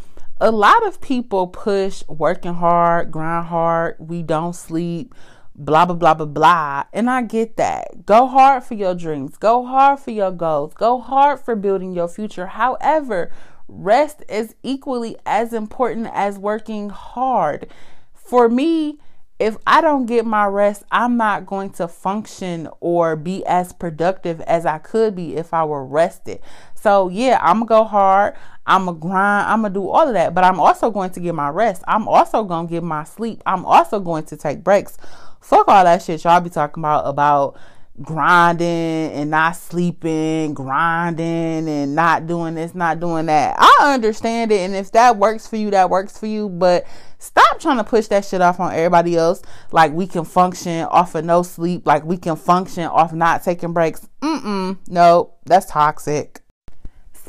A 0.42 0.50
lot 0.52 0.86
of 0.88 1.00
people 1.00 1.48
push 1.48 2.04
working 2.08 2.56
hard, 2.56 3.12
grind 3.12 3.46
hard, 3.46 3.96
we 4.00 4.24
don't 4.24 4.54
sleep 4.54 5.14
blah 5.56 5.86
blah 5.86 5.96
blah 5.96 6.14
blah 6.14 6.26
blah. 6.26 6.84
And 6.94 7.10
i 7.10 7.22
get 7.22 7.58
that. 7.58 8.06
Go 8.06 8.28
hard 8.28 8.64
for 8.64 8.74
your 8.74 8.94
dreams. 8.94 9.38
Go 9.38 9.66
hard 9.66 10.00
for 10.00 10.12
your 10.12 10.32
goals. 10.32 10.74
Go 10.74 11.00
hard 11.00 11.40
for 11.40 11.56
building 11.56 11.94
your 11.94 12.08
future. 12.08 12.48
However 12.48 13.32
rest 13.68 14.24
is 14.30 14.56
equally 14.62 15.18
as 15.26 15.54
important 15.54 16.10
as 16.14 16.38
working 16.38 16.90
hard. 16.90 17.68
For 18.14 18.50
me 18.50 19.00
if 19.38 19.58
i 19.68 19.82
don't 19.82 20.06
get 20.06 20.26
my 20.26 20.46
rest 20.46 20.82
i'm 20.92 21.18
not 21.18 21.46
going 21.46 21.70
to 21.70 21.90
function 21.90 22.70
or 22.80 23.18
be 23.18 23.46
as 23.46 23.74
productive 23.74 24.40
as 24.42 24.66
i 24.66 24.78
could 24.78 25.14
be 25.14 25.36
if 25.36 25.54
i 25.54 25.64
were 25.64 25.86
rested. 25.86 26.40
So 26.76 27.10
yeah 27.10 27.40
i'm 27.42 27.66
gonna 27.66 27.66
go 27.66 27.84
hard. 27.86 28.36
I'm 28.68 28.86
gonna 28.86 28.98
grind. 28.98 29.48
I'm 29.48 29.62
gonna 29.62 29.74
do 29.74 29.90
all 29.90 30.08
of 30.08 30.14
that. 30.14 30.34
But 30.34 30.44
i'm 30.44 30.60
also 30.60 30.92
going 30.92 31.12
to 31.12 31.20
get 31.20 31.36
my 31.36 31.50
rest. 31.50 31.84
I'm 31.88 32.08
also 32.08 32.44
gonna 32.44 32.68
get 32.68 32.84
my 32.84 33.04
sleep. 33.04 33.42
I'm 33.46 33.66
also 33.66 34.00
going 34.00 34.26
to 34.26 34.38
take 34.38 34.64
breaks 34.64 34.98
Fuck 35.46 35.68
all 35.68 35.84
that 35.84 36.02
shit 36.02 36.24
y'all 36.24 36.42
be 36.42 36.50
talking 36.50 36.82
about 36.82 37.04
about 37.06 37.56
grinding 38.02 38.66
and 38.68 39.30
not 39.30 39.56
sleeping, 39.56 40.56
grinding 40.56 41.70
and 41.70 41.94
not 41.94 42.26
doing 42.26 42.56
this, 42.56 42.74
not 42.74 43.00
doing 43.00 43.28
that. 43.28 43.56
I 43.60 43.94
understand 43.94 44.52
it. 44.52 44.62
And 44.62 44.76
if 44.76 44.92
that 44.94 45.18
works 45.18 45.46
for 45.46 45.56
you, 45.56 45.70
that 45.70 45.92
works 45.92 46.18
for 46.18 46.26
you. 46.26 46.50
But 46.50 46.88
stop 47.20 47.60
trying 47.60 47.78
to 47.78 47.84
push 47.84 48.08
that 48.08 48.26
shit 48.26 48.42
off 48.42 48.60
on 48.60 48.74
everybody 48.74 49.16
else. 49.16 49.44
Like 49.72 49.92
we 49.92 50.08
can 50.08 50.26
function 50.26 50.86
off 50.86 51.14
of 51.14 51.24
no 51.24 51.44
sleep. 51.44 51.86
Like 51.86 52.04
we 52.06 52.18
can 52.18 52.38
function 52.38 52.86
off 52.86 53.14
not 53.14 53.44
taking 53.44 53.72
breaks. 53.72 54.08
Mm-mm. 54.22 54.80
No, 54.88 55.36
that's 55.46 55.68
toxic. 55.68 56.42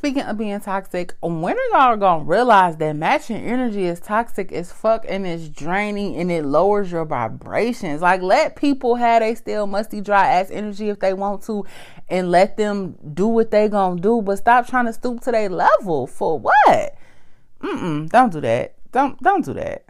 Speaking 0.07 0.23
of 0.23 0.38
being 0.38 0.61
toxic, 0.61 1.14
when 1.21 1.57
are 1.59 1.69
y'all 1.73 1.97
gonna 1.97 2.23
realize 2.23 2.77
that 2.77 2.95
matching 2.95 3.38
energy 3.38 3.87
is 3.87 3.99
toxic 3.99 4.53
as 4.53 4.71
fuck 4.71 5.05
and 5.09 5.27
it's 5.27 5.49
draining 5.49 6.14
and 6.14 6.31
it 6.31 6.45
lowers 6.45 6.92
your 6.92 7.05
vibrations? 7.05 8.03
Like, 8.03 8.23
let 8.23 8.55
people 8.55 8.95
have 8.95 9.21
a 9.21 9.35
still 9.35 9.66
musty, 9.66 10.01
dry 10.01 10.29
ass 10.29 10.49
energy 10.53 10.90
if 10.90 11.01
they 11.01 11.12
want 11.12 11.42
to, 11.47 11.64
and 12.09 12.31
let 12.31 12.57
them 12.57 12.95
do 13.14 13.27
what 13.27 13.51
they 13.51 13.69
gonna 13.69 14.01
do. 14.01 14.23
But 14.23 14.38
stop 14.38 14.69
trying 14.69 14.87
to 14.87 14.92
stoop 14.92 15.23
to 15.23 15.33
their 15.33 15.49
level 15.49 16.07
for 16.07 16.38
what? 16.38 16.95
Mm-mm, 17.61 18.09
don't 18.09 18.33
do 18.33 18.40
that. 18.42 18.77
Don't 18.92 19.21
don't 19.21 19.45
do 19.45 19.55
that. 19.55 19.87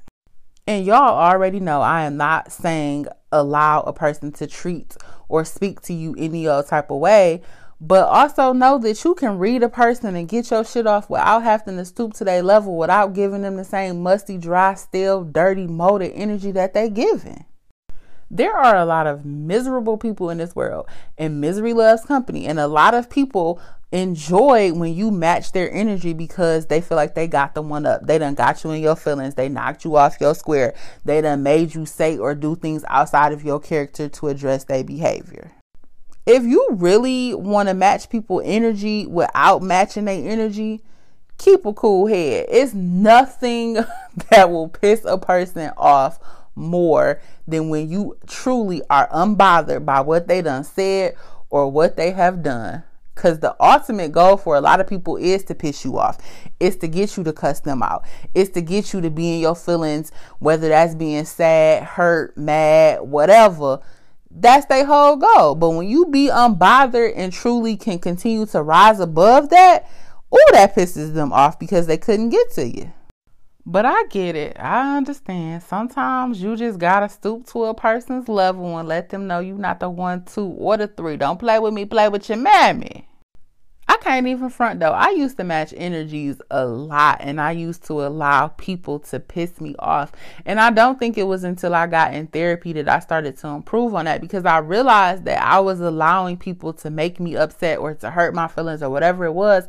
And 0.67 0.87
y'all 0.87 1.19
already 1.19 1.61
know 1.61 1.83
I 1.83 2.05
am 2.05 2.17
not 2.17 2.51
saying 2.51 3.07
allow 3.33 3.83
a 3.83 3.93
person 3.93 4.33
to 4.33 4.47
treat 4.47 4.97
or 5.29 5.45
speak 5.45 5.83
to 5.83 5.93
you 5.93 6.15
any 6.17 6.49
other 6.49 6.67
type 6.67 6.91
of 6.91 7.01
way 7.01 7.43
but 7.81 8.07
also 8.09 8.53
know 8.53 8.79
that 8.79 9.05
you 9.05 9.15
can 9.15 9.39
read 9.39 9.63
a 9.63 9.69
person 9.69 10.17
and 10.17 10.29
get 10.29 10.51
your 10.51 10.65
shit 10.65 10.87
off 10.87 11.11
without 11.11 11.43
having 11.43 11.77
to 11.77 11.85
stoop 11.85 12.15
to 12.15 12.25
their 12.25 12.43
level, 12.43 12.77
without 12.77 13.13
giving 13.13 13.43
them 13.43 13.57
the 13.57 13.65
same 13.65 14.03
musty, 14.03 14.39
dry, 14.39 14.75
still, 14.75 15.25
dirty, 15.25 15.67
molded 15.67 16.13
energy 16.15 16.51
that 16.53 16.73
they 16.73 16.89
giving. 16.89 17.45
There 18.31 18.57
are 18.57 18.77
a 18.77 18.85
lot 18.85 19.07
of 19.07 19.25
miserable 19.25 19.99
people 19.99 20.31
in 20.31 20.39
this 20.39 20.57
world, 20.57 20.89
and 21.17 21.41
misery 21.41 21.73
loves 21.75 22.05
company. 22.05 22.47
And 22.47 22.59
a 22.59 22.67
lot 22.67 22.95
of 22.95 23.09
people 23.09 23.61
enjoy 23.93 24.73
when 24.73 24.95
you 24.95 25.13
match 25.13 25.53
their 25.53 25.73
energy 25.73 26.13
because 26.13 26.67
they 26.67 26.81
feel 26.81 26.97
like 26.97 27.15
they 27.15 27.29
got 27.29 27.55
the 27.55 27.63
one 27.63 27.87
up. 27.87 28.05
They 28.05 28.19
done 28.19 28.35
got 28.35 28.65
you 28.65 28.71
in 28.71 28.83
your 28.83 28.97
feelings. 28.97 29.37
They 29.37 29.49
knocked 29.49 29.85
you 29.85 29.97
off 29.97 30.21
your 30.21 30.35
square. 30.35 30.75
They 31.05 31.21
done 31.21 31.45
made 31.45 31.75
you 31.75 31.87
say 31.87 32.19
or 32.19 32.35
do 32.35 32.57
things 32.57 32.85
outside 32.89 33.33
of 33.33 33.45
your 33.45 33.61
character 33.61 34.09
to 34.09 34.29
address 34.29 34.65
their 34.65 34.83
behavior 34.83 35.53
if 36.27 36.43
you 36.43 36.67
really 36.73 37.35
want 37.35 37.69
to 37.69 37.75
match 37.75 38.11
people 38.11 38.43
energy 38.45 39.07
without 39.07 39.63
matching 39.63 40.07
their 40.07 40.29
energy, 40.29 40.83
keep 41.39 41.65
a 41.65 41.73
cool 41.73 42.09
head. 42.09 42.47
It's 42.49 42.75
nothing 42.75 43.75
that 44.31 44.51
will 44.51 44.69
piss 44.69 45.05
a 45.05 45.19
person 45.19 45.71
off 45.77 46.19
more 46.57 47.21
than 47.47 47.69
when 47.69 47.89
you 47.89 48.17
truly 48.27 48.83
are 48.91 49.09
unbothered 49.11 49.85
by 49.85 50.01
what 50.01 50.27
they 50.27 50.43
done 50.43 50.65
said 50.65 51.15
or 51.49 51.71
what 51.71 51.97
they 51.97 52.11
have 52.11 52.43
done. 52.43 52.83
Because 53.15 53.39
the 53.39 53.57
ultimate 53.61 54.13
goal 54.13 54.37
for 54.37 54.57
a 54.57 54.61
lot 54.61 54.81
of 54.81 54.87
people 54.87 55.17
is 55.17 55.43
to 55.45 55.55
piss 55.55 55.87
you 55.87 55.97
off. 55.97 56.19
It's 56.61 56.77
to 56.77 56.89
get 56.89 57.17
you 57.17 57.25
to 57.25 57.33
cuss 57.33 57.61
them 57.61 57.83
out. 57.83 58.05
It's 58.35 58.51
to 58.51 58.61
get 58.61 58.93
you 58.93 59.01
to 59.01 59.11
be 59.11 59.35
in 59.35 59.41
your 59.41 59.57
feelings, 59.57 60.13
whether 60.39 60.69
that's 60.69 60.95
being 60.95 61.25
sad, 61.25 61.85
hurt, 61.85 62.37
mad, 62.37 63.03
whatever 63.03 63.81
that's 64.39 64.67
their 64.67 64.85
whole 64.85 65.17
goal. 65.17 65.55
But 65.55 65.71
when 65.71 65.89
you 65.89 66.07
be 66.07 66.29
unbothered 66.29 67.15
and 67.17 67.33
truly 67.33 67.77
can 67.77 67.99
continue 67.99 68.47
to 68.47 68.63
rise 68.63 69.01
above 69.01 69.49
that, 69.51 69.89
oh, 70.31 70.51
that 70.53 70.75
pisses 70.75 71.15
them 71.15 71.33
off 71.33 71.59
because 71.59 71.87
they 71.87 71.97
couldn't 71.97 72.29
get 72.29 72.51
to 72.53 72.67
you. 72.67 72.93
But 73.69 73.85
I 73.85 74.05
get 74.11 74.37
it. 74.37 74.57
I 74.61 74.97
understand. 74.97 75.63
Sometimes 75.63 76.41
you 76.41 76.55
just 76.55 76.79
gotta 76.79 77.09
stoop 77.09 77.47
to 77.49 77.65
a 77.65 77.75
person's 77.75 78.29
level 78.29 78.79
and 78.79 78.87
let 78.87 79.09
them 79.09 79.27
know 79.27 79.41
you're 79.41 79.57
not 79.57 79.81
the 79.81 79.91
one, 79.91 80.25
two, 80.25 80.47
or 80.47 80.77
the 80.77 80.87
three. 80.87 81.17
Don't 81.17 81.39
play 81.39 81.59
with 81.59 81.75
me, 81.75 81.85
play 81.85 82.09
with 82.09 82.29
your 82.29 82.39
mammy. 82.39 83.09
I 83.97 83.99
can't 84.03 84.27
even 84.27 84.51
front 84.51 84.81
though. 84.81 84.93
I 84.93 85.11
used 85.11 85.39
to 85.39 85.45
match 85.45 85.73
energies 85.75 86.37
a 86.51 86.67
lot 86.67 87.19
and 87.21 87.41
I 87.41 87.53
used 87.53 87.83
to 87.85 88.05
allow 88.05 88.49
people 88.49 88.99
to 89.01 89.19
piss 89.19 89.59
me 89.59 89.75
off. 89.79 90.13
And 90.45 90.61
I 90.61 90.71
don't 90.71 90.99
think 90.99 91.17
it 91.17 91.23
was 91.23 91.45
until 91.45 91.75
I 91.75 91.87
got 91.87 92.13
in 92.13 92.27
therapy 92.27 92.75
that 92.75 92.91
I 92.91 92.99
started 92.99 93.39
to 93.39 93.49
improve 93.49 93.95
on 93.95 94.05
that 94.05 94.21
because 94.21 94.45
I 94.45 94.59
realized 94.59 95.25
that 95.25 95.43
I 95.43 95.61
was 95.61 95.81
allowing 95.81 96.37
people 96.37 96.75
to 96.75 96.91
make 96.91 97.19
me 97.19 97.37
upset 97.37 97.79
or 97.79 97.95
to 97.95 98.11
hurt 98.11 98.35
my 98.35 98.49
feelings 98.49 98.83
or 98.83 98.91
whatever 98.91 99.25
it 99.25 99.33
was. 99.33 99.67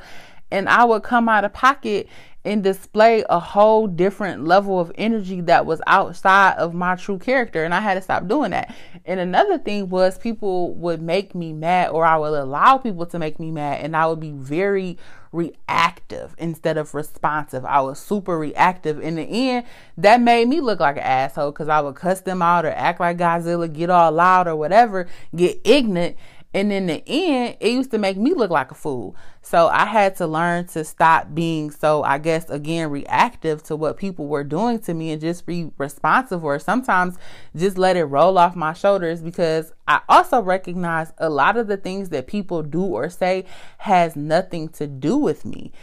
And 0.51 0.67
I 0.67 0.83
would 0.83 1.03
come 1.03 1.29
out 1.29 1.45
of 1.45 1.53
pocket 1.53 2.09
and 2.47 2.63
display 2.63 3.25
a 3.29 3.39
whole 3.39 3.87
different 3.87 4.45
level 4.45 4.79
of 4.79 4.89
energy 4.95 5.41
that 5.41 5.65
was 5.65 5.81
outside 5.85 6.55
of 6.57 6.73
my 6.73 6.95
true 6.95 7.19
character. 7.19 7.65
And 7.65 7.73
I 7.73 7.81
had 7.81 7.95
to 7.95 8.01
stop 8.01 8.27
doing 8.27 8.51
that. 8.51 8.73
And 9.05 9.19
another 9.19 9.57
thing 9.57 9.89
was 9.89 10.17
people 10.17 10.73
would 10.75 11.01
make 11.01 11.35
me 11.35 11.51
mad, 11.51 11.89
or 11.89 12.05
I 12.05 12.17
would 12.17 12.33
allow 12.33 12.77
people 12.77 13.05
to 13.07 13.19
make 13.19 13.37
me 13.37 13.51
mad, 13.51 13.81
and 13.83 13.95
I 13.95 14.07
would 14.07 14.21
be 14.21 14.31
very 14.31 14.97
reactive 15.33 16.33
instead 16.37 16.77
of 16.77 16.95
responsive. 16.95 17.65
I 17.65 17.81
was 17.81 17.99
super 17.99 18.37
reactive. 18.37 19.01
In 19.01 19.15
the 19.15 19.23
end, 19.23 19.65
that 19.97 20.21
made 20.21 20.47
me 20.47 20.61
look 20.61 20.79
like 20.79 20.95
an 20.95 21.03
asshole 21.03 21.51
because 21.51 21.67
I 21.67 21.81
would 21.81 21.95
cuss 21.95 22.21
them 22.21 22.41
out 22.41 22.65
or 22.65 22.71
act 22.71 23.01
like 23.01 23.17
Godzilla, 23.17 23.71
get 23.71 23.89
all 23.89 24.13
loud 24.13 24.47
or 24.47 24.55
whatever, 24.55 25.07
get 25.35 25.59
ignorant 25.65 26.15
and 26.53 26.71
in 26.71 26.87
the 26.87 27.03
end, 27.05 27.57
it 27.59 27.71
used 27.71 27.91
to 27.91 27.97
make 27.97 28.17
me 28.17 28.33
look 28.33 28.49
like 28.49 28.71
a 28.71 28.75
fool. 28.75 29.15
So 29.41 29.67
I 29.67 29.85
had 29.85 30.15
to 30.17 30.27
learn 30.27 30.67
to 30.67 30.83
stop 30.83 31.33
being 31.33 31.71
so, 31.71 32.03
I 32.03 32.17
guess, 32.17 32.49
again, 32.49 32.89
reactive 32.89 33.63
to 33.63 33.75
what 33.75 33.97
people 33.97 34.27
were 34.27 34.43
doing 34.43 34.79
to 34.79 34.93
me 34.93 35.11
and 35.11 35.21
just 35.21 35.45
be 35.45 35.71
responsive 35.77 36.43
or 36.43 36.57
sometimes 36.57 37.17
just 37.55 37.77
let 37.77 37.97
it 37.97 38.05
roll 38.05 38.37
off 38.37 38.55
my 38.55 38.73
shoulders 38.73 39.21
because 39.21 39.73
I 39.87 40.01
also 40.07 40.41
recognize 40.41 41.11
a 41.17 41.29
lot 41.29 41.57
of 41.57 41.67
the 41.67 41.77
things 41.77 42.09
that 42.09 42.27
people 42.27 42.63
do 42.63 42.81
or 42.81 43.09
say 43.09 43.45
has 43.79 44.15
nothing 44.15 44.69
to 44.69 44.87
do 44.87 45.17
with 45.17 45.45
me. 45.45 45.73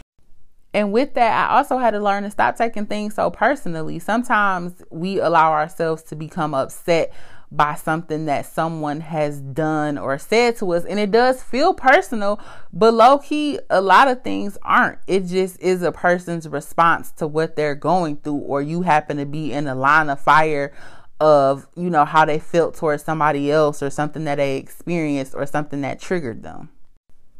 And 0.73 0.91
with 0.91 1.13
that, 1.13 1.49
I 1.49 1.55
also 1.55 1.77
had 1.77 1.91
to 1.91 2.01
learn 2.01 2.23
to 2.23 2.31
stop 2.31 2.57
taking 2.57 2.85
things 2.85 3.15
so 3.15 3.31
personally. 3.31 3.97
Sometimes 3.97 4.83
we 4.89 5.19
allow 5.19 5.53
ourselves 5.53 6.03
to 6.03 6.17
become 6.17 6.53
upset 6.53 7.13
by 7.55 7.75
something 7.75 8.25
that 8.25 8.45
someone 8.45 9.01
has 9.01 9.39
done 9.39 9.97
or 9.97 10.17
said 10.17 10.57
to 10.57 10.73
us. 10.73 10.85
And 10.85 10.99
it 10.99 11.11
does 11.11 11.41
feel 11.41 11.73
personal, 11.73 12.39
but 12.73 12.93
low 12.93 13.19
key, 13.19 13.59
a 13.69 13.81
lot 13.81 14.07
of 14.07 14.23
things 14.23 14.57
aren't. 14.61 14.99
It 15.07 15.25
just 15.25 15.59
is 15.61 15.81
a 15.81 15.91
person's 15.91 16.47
response 16.47 17.11
to 17.13 17.27
what 17.27 17.55
they're 17.55 17.75
going 17.75 18.17
through, 18.17 18.35
or 18.35 18.61
you 18.61 18.81
happen 18.81 19.17
to 19.17 19.25
be 19.25 19.53
in 19.53 19.65
the 19.65 19.75
line 19.75 20.09
of 20.09 20.19
fire 20.19 20.73
of, 21.19 21.67
you 21.75 21.89
know, 21.89 22.05
how 22.05 22.25
they 22.25 22.39
felt 22.39 22.75
towards 22.75 23.03
somebody 23.03 23.51
else 23.51 23.81
or 23.81 23.89
something 23.89 24.25
that 24.25 24.35
they 24.35 24.57
experienced 24.57 25.33
or 25.33 25.45
something 25.45 25.81
that 25.81 25.99
triggered 25.99 26.43
them. 26.43 26.69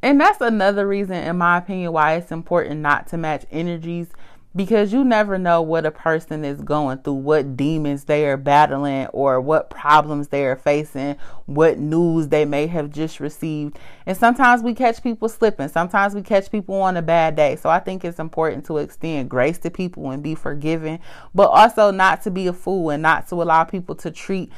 And 0.02 0.22
that's 0.22 0.40
another 0.40 0.88
reason, 0.88 1.16
in 1.16 1.38
my 1.38 1.58
opinion, 1.58 1.92
why 1.92 2.14
it's 2.14 2.32
important 2.32 2.82
not 2.82 3.08
to 3.08 3.18
match 3.18 3.46
energies 3.52 4.08
because 4.56 4.94
you 4.94 5.04
never 5.04 5.38
know 5.38 5.62
what 5.62 5.86
a 5.86 5.92
person 5.92 6.46
is 6.46 6.62
going 6.62 7.00
through, 7.00 7.14
what 7.14 7.58
demons 7.58 8.06
they 8.06 8.26
are 8.26 8.38
battling, 8.38 9.08
or 9.08 9.42
what 9.42 9.70
problems 9.70 10.30
they 10.30 10.46
are 10.46 10.56
facing, 10.56 11.18
what 11.46 11.78
news 11.78 12.30
they 12.30 12.46
may 12.46 12.66
have 12.68 12.90
just 12.90 13.20
received. 13.20 13.78
And 14.06 14.18
sometimes 14.18 14.64
we 14.64 14.74
catch 14.74 15.04
people 15.04 15.28
slipping, 15.28 15.68
sometimes 15.68 16.16
we 16.16 16.22
catch 16.22 16.50
people 16.50 16.76
on 16.76 16.96
a 16.96 17.02
bad 17.02 17.36
day. 17.36 17.58
So 17.58 17.70
I 17.70 17.80
think 17.80 18.06
it's 18.06 18.20
important 18.20 18.66
to 18.68 18.78
extend 18.78 19.30
grace 19.30 19.58
to 19.60 19.70
people 19.70 20.12
and 20.12 20.24
be 20.24 20.36
forgiving, 20.36 21.00
but 21.34 21.50
also 21.50 21.92
not 21.92 22.22
to 22.22 22.32
be 22.32 22.48
a 22.48 22.54
fool 22.54 22.92
and 22.92 23.04
not 23.04 23.28
to 23.28 23.36
allow 23.36 23.66
people 23.66 23.96
to 23.96 24.12
treat 24.12 24.52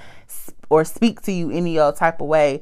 or 0.69 0.86
speak 0.86 1.21
to 1.21 1.31
you 1.31 1.49
any 1.49 1.79
old 1.79 1.95
type 1.95 2.21
of 2.21 2.27
way 2.27 2.62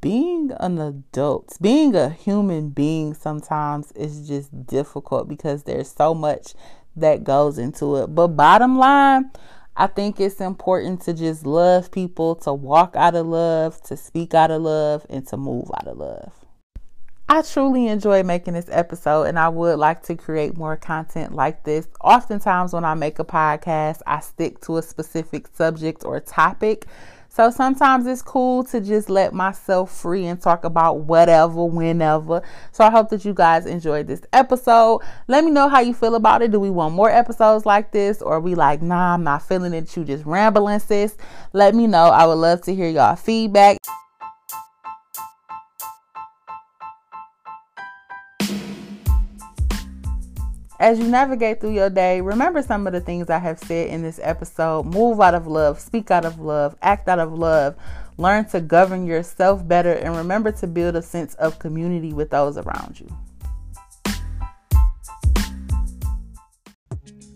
being 0.00 0.52
an 0.60 0.78
adult, 0.78 1.56
being 1.60 1.94
a 1.94 2.08
human 2.08 2.70
being 2.70 3.14
sometimes 3.14 3.92
is 3.92 4.28
just 4.28 4.66
difficult 4.66 5.28
because 5.28 5.64
there's 5.64 5.90
so 5.90 6.14
much 6.14 6.54
that 6.96 7.24
goes 7.24 7.58
into 7.58 7.96
it. 7.96 8.14
But 8.14 8.28
bottom 8.28 8.78
line, 8.78 9.30
I 9.76 9.86
think 9.86 10.20
it's 10.20 10.40
important 10.40 11.02
to 11.02 11.14
just 11.14 11.46
love 11.46 11.90
people, 11.90 12.36
to 12.36 12.52
walk 12.52 12.94
out 12.96 13.14
of 13.14 13.26
love, 13.26 13.80
to 13.82 13.96
speak 13.96 14.34
out 14.34 14.50
of 14.50 14.62
love, 14.62 15.06
and 15.08 15.26
to 15.28 15.36
move 15.36 15.70
out 15.74 15.86
of 15.86 15.98
love. 15.98 16.32
I 17.30 17.42
truly 17.42 17.88
enjoy 17.88 18.22
making 18.22 18.54
this 18.54 18.70
episode 18.70 19.24
and 19.24 19.38
I 19.38 19.50
would 19.50 19.78
like 19.78 20.02
to 20.04 20.16
create 20.16 20.56
more 20.56 20.78
content 20.78 21.34
like 21.34 21.62
this. 21.62 21.86
Oftentimes, 22.00 22.72
when 22.72 22.86
I 22.86 22.94
make 22.94 23.18
a 23.18 23.24
podcast, 23.24 24.00
I 24.06 24.20
stick 24.20 24.62
to 24.62 24.78
a 24.78 24.82
specific 24.82 25.46
subject 25.48 26.04
or 26.06 26.20
topic 26.20 26.86
so 27.28 27.50
sometimes 27.50 28.06
it's 28.06 28.22
cool 28.22 28.64
to 28.64 28.80
just 28.80 29.08
let 29.08 29.32
myself 29.32 29.96
free 29.96 30.26
and 30.26 30.40
talk 30.40 30.64
about 30.64 31.00
whatever, 31.00 31.64
whenever. 31.64 32.42
So 32.72 32.84
I 32.84 32.90
hope 32.90 33.10
that 33.10 33.24
you 33.24 33.32
guys 33.34 33.66
enjoyed 33.66 34.08
this 34.08 34.22
episode. 34.32 35.02
Let 35.28 35.44
me 35.44 35.50
know 35.50 35.68
how 35.68 35.80
you 35.80 35.94
feel 35.94 36.16
about 36.16 36.42
it. 36.42 36.50
Do 36.50 36.58
we 36.58 36.70
want 36.70 36.94
more 36.94 37.10
episodes 37.10 37.64
like 37.64 37.92
this? 37.92 38.22
Or 38.22 38.34
are 38.34 38.40
we 38.40 38.54
like, 38.54 38.82
nah, 38.82 39.14
I'm 39.14 39.22
not 39.22 39.42
feeling 39.46 39.72
it. 39.72 39.96
You 39.96 40.04
just 40.04 40.24
rambling, 40.24 40.80
sis. 40.80 41.16
Let 41.52 41.74
me 41.74 41.86
know. 41.86 42.06
I 42.06 42.26
would 42.26 42.34
love 42.34 42.62
to 42.62 42.74
hear 42.74 42.88
y'all 42.88 43.14
feedback. 43.14 43.78
As 50.80 51.00
you 51.00 51.08
navigate 51.08 51.60
through 51.60 51.72
your 51.72 51.90
day, 51.90 52.20
remember 52.20 52.62
some 52.62 52.86
of 52.86 52.92
the 52.92 53.00
things 53.00 53.28
I 53.28 53.38
have 53.38 53.58
said 53.58 53.88
in 53.88 54.02
this 54.02 54.20
episode. 54.22 54.86
Move 54.86 55.20
out 55.20 55.34
of 55.34 55.48
love, 55.48 55.80
speak 55.80 56.12
out 56.12 56.24
of 56.24 56.38
love, 56.38 56.76
act 56.82 57.08
out 57.08 57.18
of 57.18 57.32
love, 57.32 57.74
learn 58.16 58.44
to 58.50 58.60
govern 58.60 59.04
yourself 59.04 59.66
better, 59.66 59.92
and 59.92 60.16
remember 60.16 60.52
to 60.52 60.68
build 60.68 60.94
a 60.94 61.02
sense 61.02 61.34
of 61.34 61.58
community 61.58 62.12
with 62.12 62.30
those 62.30 62.56
around 62.56 63.00
you. 63.00 63.08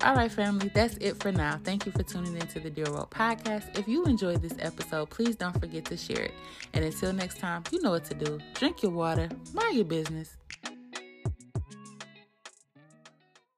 All 0.05 0.15
right, 0.15 0.31
family, 0.31 0.71
that's 0.73 0.97
it 0.99 1.21
for 1.21 1.33
now. 1.33 1.59
Thank 1.65 1.85
you 1.87 1.91
for 1.93 2.05
tuning 2.05 2.37
into 2.37 2.61
the 2.61 2.71
Dear 2.71 2.87
World 2.91 3.11
podcast. 3.11 3.77
If 3.77 3.89
you 3.89 4.05
enjoyed 4.05 4.41
this 4.41 4.55
episode, 4.61 5.11
please 5.11 5.35
don't 5.35 5.59
forget 5.59 5.85
to 5.87 5.97
share 5.97 6.23
it. 6.23 6.35
And 6.75 6.85
until 6.85 7.13
next 7.13 7.39
time, 7.39 7.65
you 7.73 7.83
know 7.83 7.91
what 7.91 8.05
to 8.05 8.15
do. 8.15 8.39
Drink 8.55 8.83
your 8.85 8.93
water, 8.93 9.29
mind 9.53 9.77
your 9.77 9.85
business. 9.85 10.37